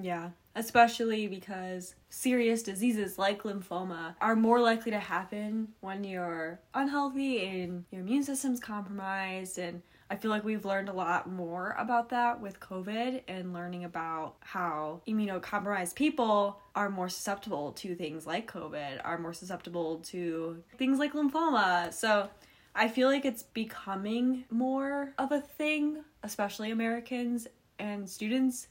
Yeah, 0.01 0.29
especially 0.55 1.27
because 1.27 1.95
serious 2.09 2.63
diseases 2.63 3.17
like 3.17 3.43
lymphoma 3.43 4.15
are 4.21 4.35
more 4.35 4.59
likely 4.61 4.91
to 4.91 4.99
happen 4.99 5.69
when 5.81 6.03
you're 6.03 6.59
unhealthy 6.73 7.45
and 7.45 7.85
your 7.91 8.01
immune 8.01 8.23
system's 8.23 8.59
compromised 8.59 9.57
and 9.57 9.81
I 10.11 10.15
feel 10.15 10.31
like 10.31 10.43
we've 10.43 10.65
learned 10.65 10.89
a 10.89 10.93
lot 10.93 11.29
more 11.29 11.75
about 11.77 12.09
that 12.09 12.41
with 12.41 12.59
COVID 12.59 13.21
and 13.27 13.53
learning 13.53 13.83
about 13.83 14.37
how 14.39 15.01
immunocompromised 15.07 15.93
people 15.93 16.59
are 16.75 16.89
more 16.89 17.09
susceptible 17.09 17.73
to 17.73 17.93
things 17.93 18.25
like 18.25 18.51
COVID, 18.51 19.01
are 19.03 19.19
more 19.19 19.33
susceptible 19.33 19.99
to 20.07 20.63
things 20.77 20.97
like 20.97 21.13
lymphoma. 21.13 21.93
So 21.93 22.27
I 22.73 22.87
feel 22.87 23.07
like 23.07 23.23
it's 23.23 23.43
becoming 23.43 24.45
more 24.49 25.13
of 25.19 25.31
a 25.31 25.41
thing, 25.41 26.03
especially 26.23 26.71
Americans 26.71 27.47
and 27.77 28.09
students. 28.09 28.67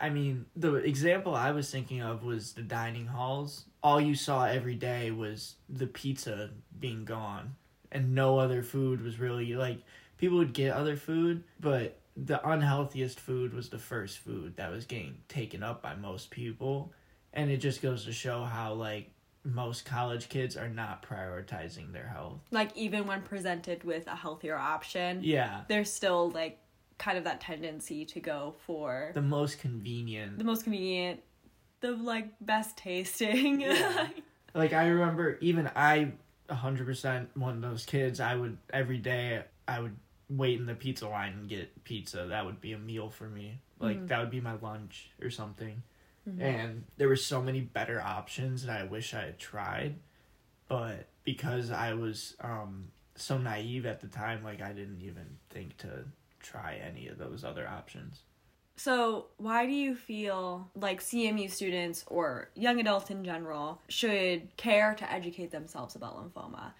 I 0.00 0.10
mean, 0.10 0.46
the 0.54 0.74
example 0.74 1.34
I 1.34 1.50
was 1.50 1.70
thinking 1.70 2.02
of 2.02 2.22
was 2.22 2.52
the 2.52 2.62
dining 2.62 3.06
halls. 3.06 3.64
All 3.82 4.00
you 4.00 4.14
saw 4.14 4.44
every 4.44 4.76
day 4.76 5.10
was 5.10 5.56
the 5.68 5.88
pizza 5.88 6.50
being 6.78 7.04
gone, 7.04 7.56
and 7.90 8.14
no 8.14 8.38
other 8.38 8.62
food 8.62 9.02
was 9.02 9.18
really 9.18 9.54
like 9.54 9.82
people 10.18 10.38
would 10.38 10.52
get 10.52 10.72
other 10.74 10.96
food, 10.96 11.44
but 11.60 11.96
the 12.16 12.46
unhealthiest 12.48 13.18
food 13.20 13.54
was 13.54 13.68
the 13.68 13.78
first 13.78 14.18
food 14.18 14.56
that 14.56 14.70
was 14.70 14.84
getting 14.84 15.16
taken 15.28 15.62
up 15.62 15.82
by 15.82 15.94
most 15.94 16.30
people. 16.30 16.92
And 17.32 17.50
it 17.50 17.58
just 17.58 17.80
goes 17.80 18.04
to 18.06 18.12
show 18.12 18.42
how 18.44 18.74
like 18.74 19.10
most 19.44 19.84
college 19.84 20.28
kids 20.28 20.56
are 20.56 20.68
not 20.68 21.02
prioritizing 21.02 21.92
their 21.92 22.08
health. 22.08 22.40
Like 22.50 22.76
even 22.76 23.06
when 23.06 23.22
presented 23.22 23.84
with 23.84 24.06
a 24.08 24.16
healthier 24.16 24.56
option, 24.56 25.20
Yeah. 25.22 25.62
there's 25.68 25.92
still 25.92 26.30
like 26.30 26.58
kind 26.98 27.16
of 27.16 27.22
that 27.24 27.40
tendency 27.40 28.04
to 28.04 28.18
go 28.18 28.56
for 28.66 29.12
The 29.14 29.22
most 29.22 29.60
convenient 29.60 30.36
the 30.38 30.44
most 30.44 30.64
convenient, 30.64 31.20
the 31.80 31.92
like 31.92 32.30
best 32.40 32.76
tasting. 32.76 33.60
Yeah. 33.60 34.08
like 34.54 34.72
I 34.72 34.88
remember 34.88 35.38
even 35.40 35.70
I 35.76 36.12
100% 36.50 37.26
one 37.34 37.54
of 37.54 37.60
those 37.62 37.84
kids 37.84 38.18
I 38.20 38.34
would 38.34 38.58
every 38.72 38.98
day 38.98 39.44
I 39.68 39.78
would 39.80 39.94
wait 40.30 40.58
in 40.58 40.66
the 40.66 40.74
pizza 40.74 41.08
line 41.08 41.32
and 41.32 41.48
get 41.48 41.84
pizza 41.84 42.26
that 42.28 42.44
would 42.44 42.60
be 42.60 42.72
a 42.72 42.78
meal 42.78 43.08
for 43.10 43.28
me 43.28 43.60
like 43.80 43.96
Mhm. 43.98 44.08
that 44.08 44.20
would 44.20 44.30
be 44.30 44.40
my 44.40 44.54
lunch 44.54 45.10
or 45.22 45.30
something 45.30 45.82
Mhm. 46.28 46.40
and 46.40 46.84
there 46.96 47.08
were 47.08 47.16
so 47.16 47.40
many 47.42 47.60
better 47.60 48.00
options 48.00 48.64
that 48.66 48.78
I 48.80 48.84
wish 48.84 49.14
I 49.14 49.22
had 49.24 49.38
tried 49.38 49.96
but 50.68 51.06
because 51.24 51.70
I 51.70 51.94
was 51.94 52.36
um 52.40 52.90
so 53.14 53.38
naive 53.38 53.86
at 53.86 54.00
the 54.00 54.08
time 54.08 54.44
like 54.44 54.60
I 54.60 54.72
didn't 54.72 55.00
even 55.00 55.38
think 55.50 55.76
to 55.78 56.04
try 56.40 56.74
any 56.76 57.08
of 57.08 57.18
those 57.18 57.42
other 57.44 57.66
options 57.66 58.22
So, 58.76 59.26
why 59.38 59.66
do 59.66 59.72
you 59.72 59.96
feel 59.96 60.70
like 60.76 61.00
CMU 61.00 61.48
students 61.50 62.04
or 62.06 62.50
young 62.54 62.78
adults 62.78 63.10
in 63.10 63.24
general 63.24 63.82
should 63.88 64.56
care 64.56 64.94
to 64.94 65.12
educate 65.12 65.50
themselves 65.50 65.96
about 65.96 66.14
lymphoma? 66.16 66.74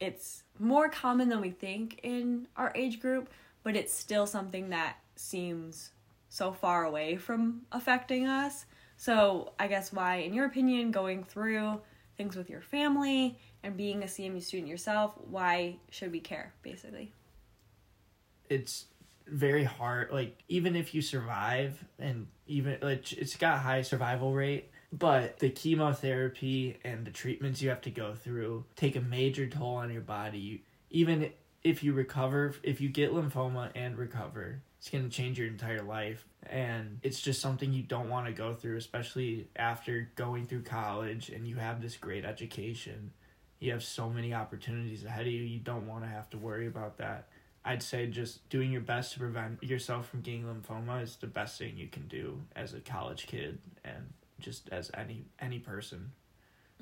It's 0.00 0.42
more 0.58 0.88
common 0.88 1.28
than 1.28 1.40
we 1.40 1.50
think 1.50 2.00
in 2.02 2.48
our 2.56 2.72
age 2.74 3.00
group, 3.00 3.28
but 3.62 3.76
it's 3.76 3.92
still 3.92 4.26
something 4.26 4.70
that 4.70 4.96
seems 5.14 5.90
so 6.28 6.52
far 6.52 6.84
away 6.84 7.16
from 7.16 7.62
affecting 7.70 8.26
us. 8.26 8.64
So, 8.96 9.52
I 9.58 9.68
guess 9.68 9.92
why, 9.92 10.16
in 10.16 10.34
your 10.34 10.46
opinion, 10.46 10.90
going 10.90 11.24
through 11.24 11.80
things 12.16 12.36
with 12.36 12.50
your 12.50 12.60
family 12.60 13.38
and 13.62 13.76
being 13.76 14.02
a 14.02 14.06
CMU 14.06 14.42
student 14.42 14.68
yourself, 14.68 15.14
why 15.28 15.76
should 15.90 16.12
we 16.12 16.20
care, 16.20 16.52
basically? 16.62 17.12
it's 18.50 18.86
very 19.26 19.62
hard 19.62 20.10
like 20.10 20.42
even 20.48 20.74
if 20.74 20.92
you 20.92 21.00
survive 21.00 21.82
and 22.00 22.26
even 22.48 22.76
like 22.82 23.12
it's 23.12 23.36
got 23.36 23.60
high 23.60 23.80
survival 23.80 24.34
rate 24.34 24.69
but 24.92 25.38
the 25.38 25.50
chemotherapy 25.50 26.78
and 26.84 27.06
the 27.06 27.10
treatments 27.10 27.62
you 27.62 27.68
have 27.68 27.80
to 27.82 27.90
go 27.90 28.14
through 28.14 28.64
take 28.76 28.96
a 28.96 29.00
major 29.00 29.46
toll 29.46 29.76
on 29.76 29.92
your 29.92 30.02
body. 30.02 30.38
You- 30.38 30.60
even 30.90 31.32
if 31.62 31.84
you 31.84 31.92
recover 31.92 32.54
if 32.62 32.80
you 32.80 32.88
get 32.88 33.12
lymphoma 33.12 33.70
and 33.74 33.96
recover 33.96 34.62
it's 34.78 34.88
going 34.88 35.04
to 35.04 35.10
change 35.10 35.38
your 35.38 35.46
entire 35.46 35.82
life. 35.82 36.24
And 36.42 37.00
it's 37.02 37.20
just 37.20 37.42
something 37.42 37.70
you 37.70 37.82
don't 37.82 38.08
want 38.08 38.26
to 38.26 38.32
go 38.32 38.54
through 38.54 38.78
especially 38.78 39.48
after 39.54 40.10
going 40.16 40.46
through 40.46 40.62
college 40.62 41.28
and 41.28 41.46
you 41.46 41.56
have 41.56 41.82
this 41.82 41.96
great 41.96 42.24
education. 42.24 43.12
You 43.58 43.72
have 43.72 43.84
so 43.84 44.08
many 44.08 44.32
opportunities 44.32 45.04
ahead 45.04 45.26
of 45.26 45.32
you 45.32 45.42
you 45.42 45.60
don't 45.60 45.86
want 45.86 46.02
to 46.04 46.08
have 46.08 46.30
to 46.30 46.38
worry 46.38 46.66
about 46.66 46.96
that. 46.98 47.28
I'd 47.62 47.82
say 47.82 48.06
just 48.06 48.48
doing 48.48 48.72
your 48.72 48.80
best 48.80 49.12
to 49.12 49.18
prevent 49.18 49.62
yourself 49.62 50.08
from 50.08 50.22
getting 50.22 50.44
lymphoma 50.44 51.02
is 51.02 51.16
the 51.16 51.26
best 51.26 51.58
thing 51.58 51.76
you 51.76 51.88
can 51.88 52.08
do 52.08 52.40
as 52.56 52.72
a 52.72 52.80
college 52.80 53.26
kid 53.26 53.58
and 53.84 54.14
just 54.40 54.68
as 54.70 54.90
any 54.96 55.26
any 55.40 55.58
person. 55.58 56.12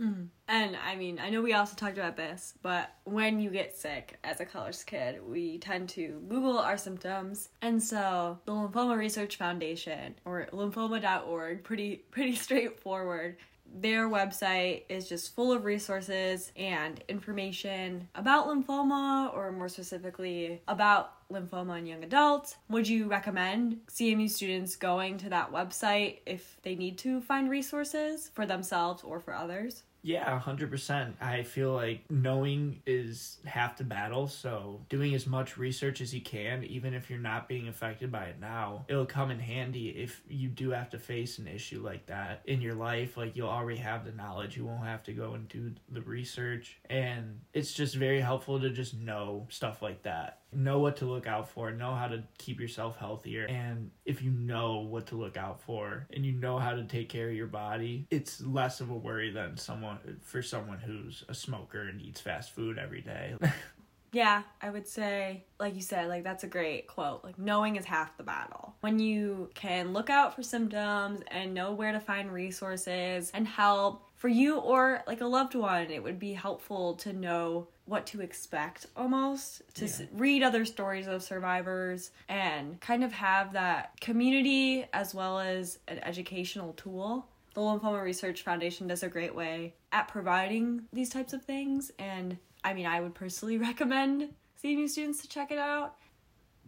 Mm-hmm. 0.01 0.25
And 0.47 0.77
I 0.77 0.95
mean, 0.97 1.19
I 1.19 1.31
know 1.31 1.43
we 1.43 1.55
also 1.55 1.75
talked 1.75 1.99
about 1.99 2.17
this, 2.17 2.55
but 2.63 2.95
when 3.05 3.41
you 3.41 3.51
get 3.51 3.77
sick 3.77 4.19
as 4.23 4.41
a 4.41 4.45
college 4.45 4.87
kid, 4.87 5.21
we 5.27 5.59
tend 5.59 5.89
to 5.91 6.23
Google 6.29 6.59
our 6.59 6.79
symptoms. 6.79 7.49
And 7.63 7.83
so 7.83 8.39
the 8.45 8.53
Lymphoma 8.53 8.97
Research 8.97 9.37
Foundation 9.37 10.15
or 10.25 10.47
lymphoma.org, 10.53 11.65
pretty 11.65 11.97
pretty 12.11 12.35
straightforward. 12.37 13.37
Their 13.75 14.09
website 14.09 14.83
is 14.89 15.09
just 15.09 15.35
full 15.35 15.53
of 15.53 15.65
resources 15.65 16.53
and 16.57 17.03
information 17.09 18.09
about 18.15 18.47
lymphoma, 18.47 19.35
or 19.35 19.53
more 19.53 19.69
specifically, 19.69 20.63
about 20.67 21.13
lymphoma 21.31 21.79
in 21.79 21.87
young 21.87 22.03
adults. 22.03 22.57
Would 22.71 22.89
you 22.89 23.07
recommend 23.07 23.81
CMU 23.89 24.31
students 24.31 24.77
going 24.77 25.19
to 25.19 25.29
that 25.31 25.53
website 25.53 26.19
if 26.27 26.59
they 26.63 26.75
need 26.75 26.99
to 26.99 27.21
find 27.21 27.51
resources 27.51 28.31
for 28.35 28.47
themselves 28.47 29.03
or 29.03 29.21
for 29.21 29.35
others? 29.35 29.83
Yeah, 30.09 30.41
100%. 30.41 31.21
I 31.21 31.43
feel 31.43 31.75
like 31.75 32.01
knowing 32.09 32.81
is 32.87 33.37
half 33.45 33.77
the 33.77 33.85
battle, 33.85 34.27
so 34.27 34.81
doing 34.89 35.15
as 35.15 35.27
much 35.27 35.59
research 35.59 36.01
as 36.01 36.15
you 36.15 36.23
can, 36.23 36.65
even 36.65 36.95
if 36.95 37.11
you're 37.11 37.19
not 37.19 37.47
being 37.47 37.69
affected 37.69 38.11
by 38.11 38.25
it 38.25 38.41
now, 38.41 38.87
it'll 38.89 39.05
come 39.05 39.31
in 39.31 39.39
handy 39.39 39.91
if 39.91 40.23
you 40.27 40.49
do 40.49 40.71
have 40.71 40.89
to 40.91 40.99
face 40.99 41.37
an 41.37 41.47
issue 41.47 41.83
like 41.85 42.07
that 42.07 42.41
in 42.47 42.63
your 42.63 42.75
life. 42.75 43.19
Like, 43.19 43.37
you'll 43.37 43.51
already 43.51 43.81
have 43.81 44.07
the 44.07 44.13
knowledge, 44.13 44.57
you 44.57 44.65
won't 44.65 44.85
have 44.85 45.03
to 45.03 45.13
go 45.13 45.35
and 45.35 45.47
do 45.47 45.73
the 45.91 46.01
research. 46.01 46.79
And 46.89 47.41
it's 47.53 47.75
just 47.75 47.95
very 47.95 48.23
helpful 48.23 48.59
to 48.61 48.71
just 48.71 48.95
know 48.95 49.47
stuff 49.51 49.83
like 49.83 50.05
that. 50.05 50.41
Know 50.53 50.79
what 50.79 50.97
to 50.99 51.05
look 51.05 51.27
out 51.27 51.49
for, 51.49 51.71
know 51.71 51.95
how 51.95 52.09
to 52.09 52.23
keep 52.39 52.61
yourself 52.61 52.97
healthier. 52.97 53.45
And 53.45 53.91
if 54.05 54.23
you 54.23 54.31
know 54.31 54.79
what 54.79 55.07
to 55.09 55.17
look 55.17 55.37
out 55.37 55.61
for 55.61 56.07
and 56.13 56.25
you 56.25 56.33
know 56.33 56.59
how 56.59 56.75
to 56.75 56.85
take 56.85 57.09
care 57.09 57.29
of 57.29 57.35
your 57.35 57.47
body, 57.47 58.07
it's 58.11 58.41
less 58.41 58.81
of 58.81 58.91
a 58.91 58.95
worry 58.95 59.31
than 59.31 59.57
someone 59.57 59.99
for 60.23 60.43
someone 60.43 60.79
who's 60.79 61.25
a 61.29 61.35
smoker 61.35 61.83
and 61.83 62.01
eats 62.01 62.21
fast 62.21 62.55
food 62.55 62.79
every 62.79 63.03
day. 63.03 63.35
Yeah, 64.13 64.43
I 64.63 64.71
would 64.71 64.87
say, 64.89 65.45
like 65.61 65.75
you 65.75 65.83
said, 65.83 66.09
like 66.09 66.25
that's 66.25 66.45
a 66.45 66.49
great 66.49 66.87
quote. 66.87 67.23
Like, 67.25 67.39
knowing 67.39 67.77
is 67.77 67.85
half 67.85 68.17
the 68.17 68.23
battle. 68.23 68.75
When 68.81 68.99
you 68.99 69.51
can 69.55 69.93
look 69.93 70.09
out 70.09 70.35
for 70.35 70.43
symptoms 70.43 71.21
and 71.31 71.53
know 71.53 71.73
where 71.73 71.93
to 71.93 72.01
find 72.01 72.33
resources 72.33 73.31
and 73.35 73.47
help 73.47 74.05
for 74.17 74.29
you 74.29 74.57
or 74.59 75.03
like 75.07 75.21
a 75.21 75.27
loved 75.27 75.55
one, 75.55 75.91
it 75.91 76.03
would 76.03 76.19
be 76.19 76.33
helpful 76.33 76.95
to 76.97 77.13
know 77.13 77.69
what 77.85 78.07
to 78.07 78.21
expect 78.21 78.87
almost, 78.97 79.63
to 79.75 79.85
s- 79.85 80.01
Yeah. 80.01 80.07
read 80.13 80.43
other 80.43 80.65
stories 80.65 81.07
of 81.07 81.23
survivors 81.23 82.11
and 82.29 82.81
kind 82.81 83.05
of 83.05 83.13
have 83.13 83.53
that 83.53 83.99
community 84.01 84.85
as 84.93 85.15
well 85.15 85.39
as 85.39 85.79
an 85.89 85.99
educational 86.01 86.73
tool. 86.75 87.29
The 87.55 87.61
Lymphoma 87.63 88.03
Research 88.03 88.43
Foundation 88.43 88.87
does 88.89 89.03
a 89.03 89.09
great 89.09 89.35
way 89.35 89.75
at 89.91 90.07
providing 90.09 90.87
these 90.93 91.09
types 91.11 91.33
of 91.33 91.43
things 91.45 91.91
and 91.99 92.37
I 92.69 92.75
mean, 92.75 92.87
I 92.87 93.01
would 93.01 93.15
personally 93.15 93.57
recommend 93.71 94.29
CMU 94.63 94.89
students 94.89 95.23
to 95.23 95.29
check 95.29 95.51
it 95.51 95.59
out. 95.59 95.95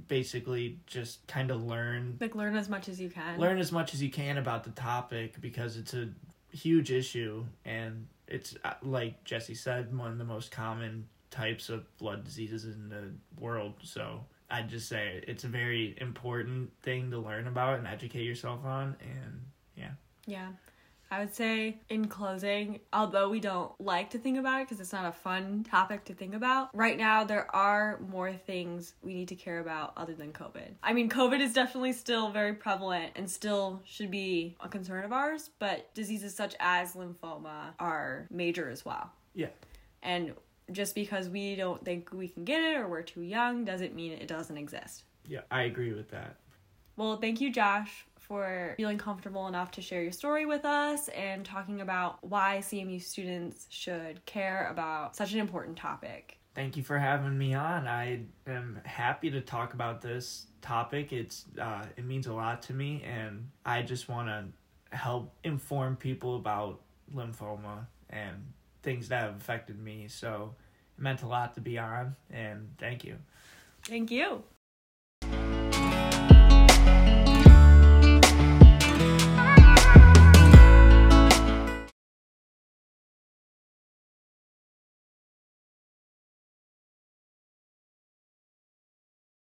Basically, 0.08 0.78
just 0.86 1.26
kind 1.26 1.50
of 1.50 1.62
learn 1.62 2.16
Like, 2.20 2.34
learn 2.34 2.56
as 2.56 2.68
much 2.70 2.88
as 2.88 2.98
you 3.00 3.10
can. 3.10 3.38
learn 3.38 3.58
as 3.58 3.70
much 3.70 3.92
as 3.92 4.02
you 4.02 4.10
can 4.10 4.38
about 4.38 4.64
the 4.64 4.70
topic 4.70 5.38
because 5.40 5.76
it's 5.76 5.92
a 5.92 6.08
huge 6.52 6.90
issue 6.90 7.44
and 7.64 8.06
it's 8.26 8.56
uh, 8.64 8.72
like 8.82 9.22
Jesse 9.24 9.54
said 9.54 9.96
one 9.96 10.10
of 10.10 10.18
the 10.18 10.24
most 10.24 10.50
common 10.50 11.06
types 11.30 11.68
of 11.68 11.84
blood 11.98 12.24
diseases 12.24 12.64
in 12.64 12.88
the 12.88 13.12
world 13.38 13.74
so 13.82 14.24
I'd 14.50 14.68
just 14.68 14.88
say 14.88 15.22
it's 15.28 15.44
a 15.44 15.48
very 15.48 15.96
important 16.00 16.72
thing 16.82 17.10
to 17.12 17.18
learn 17.18 17.46
about 17.46 17.78
and 17.78 17.86
educate 17.86 18.24
yourself 18.24 18.64
on 18.64 18.96
and 19.00 19.42
yeah 19.76 19.90
Yeah. 20.26 20.48
I 21.10 21.18
would 21.18 21.34
say, 21.34 21.78
in 21.88 22.06
closing, 22.06 22.80
although 22.92 23.28
we 23.28 23.40
don't 23.40 23.72
like 23.80 24.10
to 24.10 24.18
think 24.18 24.38
about 24.38 24.60
it 24.60 24.68
because 24.68 24.80
it's 24.80 24.92
not 24.92 25.06
a 25.06 25.12
fun 25.12 25.64
topic 25.68 26.04
to 26.04 26.14
think 26.14 26.34
about, 26.34 26.70
right 26.72 26.96
now 26.96 27.24
there 27.24 27.52
are 27.54 27.98
more 28.08 28.32
things 28.32 28.94
we 29.02 29.14
need 29.14 29.28
to 29.28 29.34
care 29.34 29.58
about 29.58 29.92
other 29.96 30.14
than 30.14 30.32
COVID. 30.32 30.74
I 30.82 30.92
mean, 30.92 31.08
COVID 31.08 31.40
is 31.40 31.52
definitely 31.52 31.92
still 31.94 32.30
very 32.30 32.54
prevalent 32.54 33.12
and 33.16 33.28
still 33.28 33.82
should 33.84 34.10
be 34.10 34.56
a 34.60 34.68
concern 34.68 35.04
of 35.04 35.12
ours, 35.12 35.50
but 35.58 35.92
diseases 35.94 36.34
such 36.34 36.54
as 36.60 36.94
lymphoma 36.94 37.74
are 37.80 38.28
major 38.30 38.70
as 38.70 38.84
well. 38.84 39.10
yeah 39.34 39.48
And 40.02 40.34
just 40.70 40.94
because 40.94 41.28
we 41.28 41.56
don't 41.56 41.84
think 41.84 42.12
we 42.12 42.28
can 42.28 42.44
get 42.44 42.62
it 42.62 42.76
or 42.76 42.86
we're 42.88 43.02
too 43.02 43.22
young 43.22 43.64
doesn't 43.64 43.94
mean 43.96 44.12
it 44.12 44.28
doesn't 44.28 44.56
exist. 44.56 45.02
yeah 45.26 45.40
I 45.50 45.62
agree 45.62 45.92
with 45.92 46.10
that 46.12 46.36
Well, 46.96 47.16
thank 47.16 47.40
you, 47.40 47.50
Josh, 47.52 48.06
for 48.30 48.74
feeling 48.76 48.96
comfortable 48.96 49.48
enough 49.48 49.72
to 49.72 49.82
share 49.82 50.04
your 50.04 50.12
story 50.12 50.46
with 50.46 50.64
us 50.64 51.08
and 51.08 51.44
talking 51.44 51.80
about 51.80 52.22
why 52.22 52.58
CMU 52.62 53.02
students 53.02 53.66
should 53.70 54.24
care 54.24 54.68
about 54.70 55.16
such 55.16 55.32
an 55.32 55.40
important 55.40 55.76
topic. 55.76 56.38
Thank 56.54 56.76
you 56.76 56.84
for 56.84 56.96
having 56.96 57.36
me 57.36 57.54
on. 57.54 57.88
I 57.88 58.20
am 58.46 58.80
happy 58.84 59.32
to 59.32 59.40
talk 59.40 59.74
about 59.74 60.00
this 60.00 60.46
topic. 60.62 61.12
It's 61.12 61.46
uh, 61.60 61.82
it 61.96 62.04
means 62.04 62.28
a 62.28 62.32
lot 62.32 62.62
to 62.62 62.72
me, 62.72 63.02
and 63.04 63.48
I 63.66 63.82
just 63.82 64.08
want 64.08 64.28
to 64.28 64.96
help 64.96 65.34
inform 65.42 65.96
people 65.96 66.36
about 66.36 66.82
lymphoma 67.12 67.86
and 68.10 68.36
things 68.84 69.08
that 69.08 69.22
have 69.22 69.36
affected 69.36 69.76
me. 69.80 70.06
So 70.06 70.54
it 70.96 71.02
meant 71.02 71.22
a 71.22 71.26
lot 71.26 71.54
to 71.54 71.60
be 71.60 71.78
on, 71.78 72.14
and 72.30 72.68
thank 72.78 73.02
you. 73.02 73.16
Thank 73.84 74.12
you. 74.12 74.44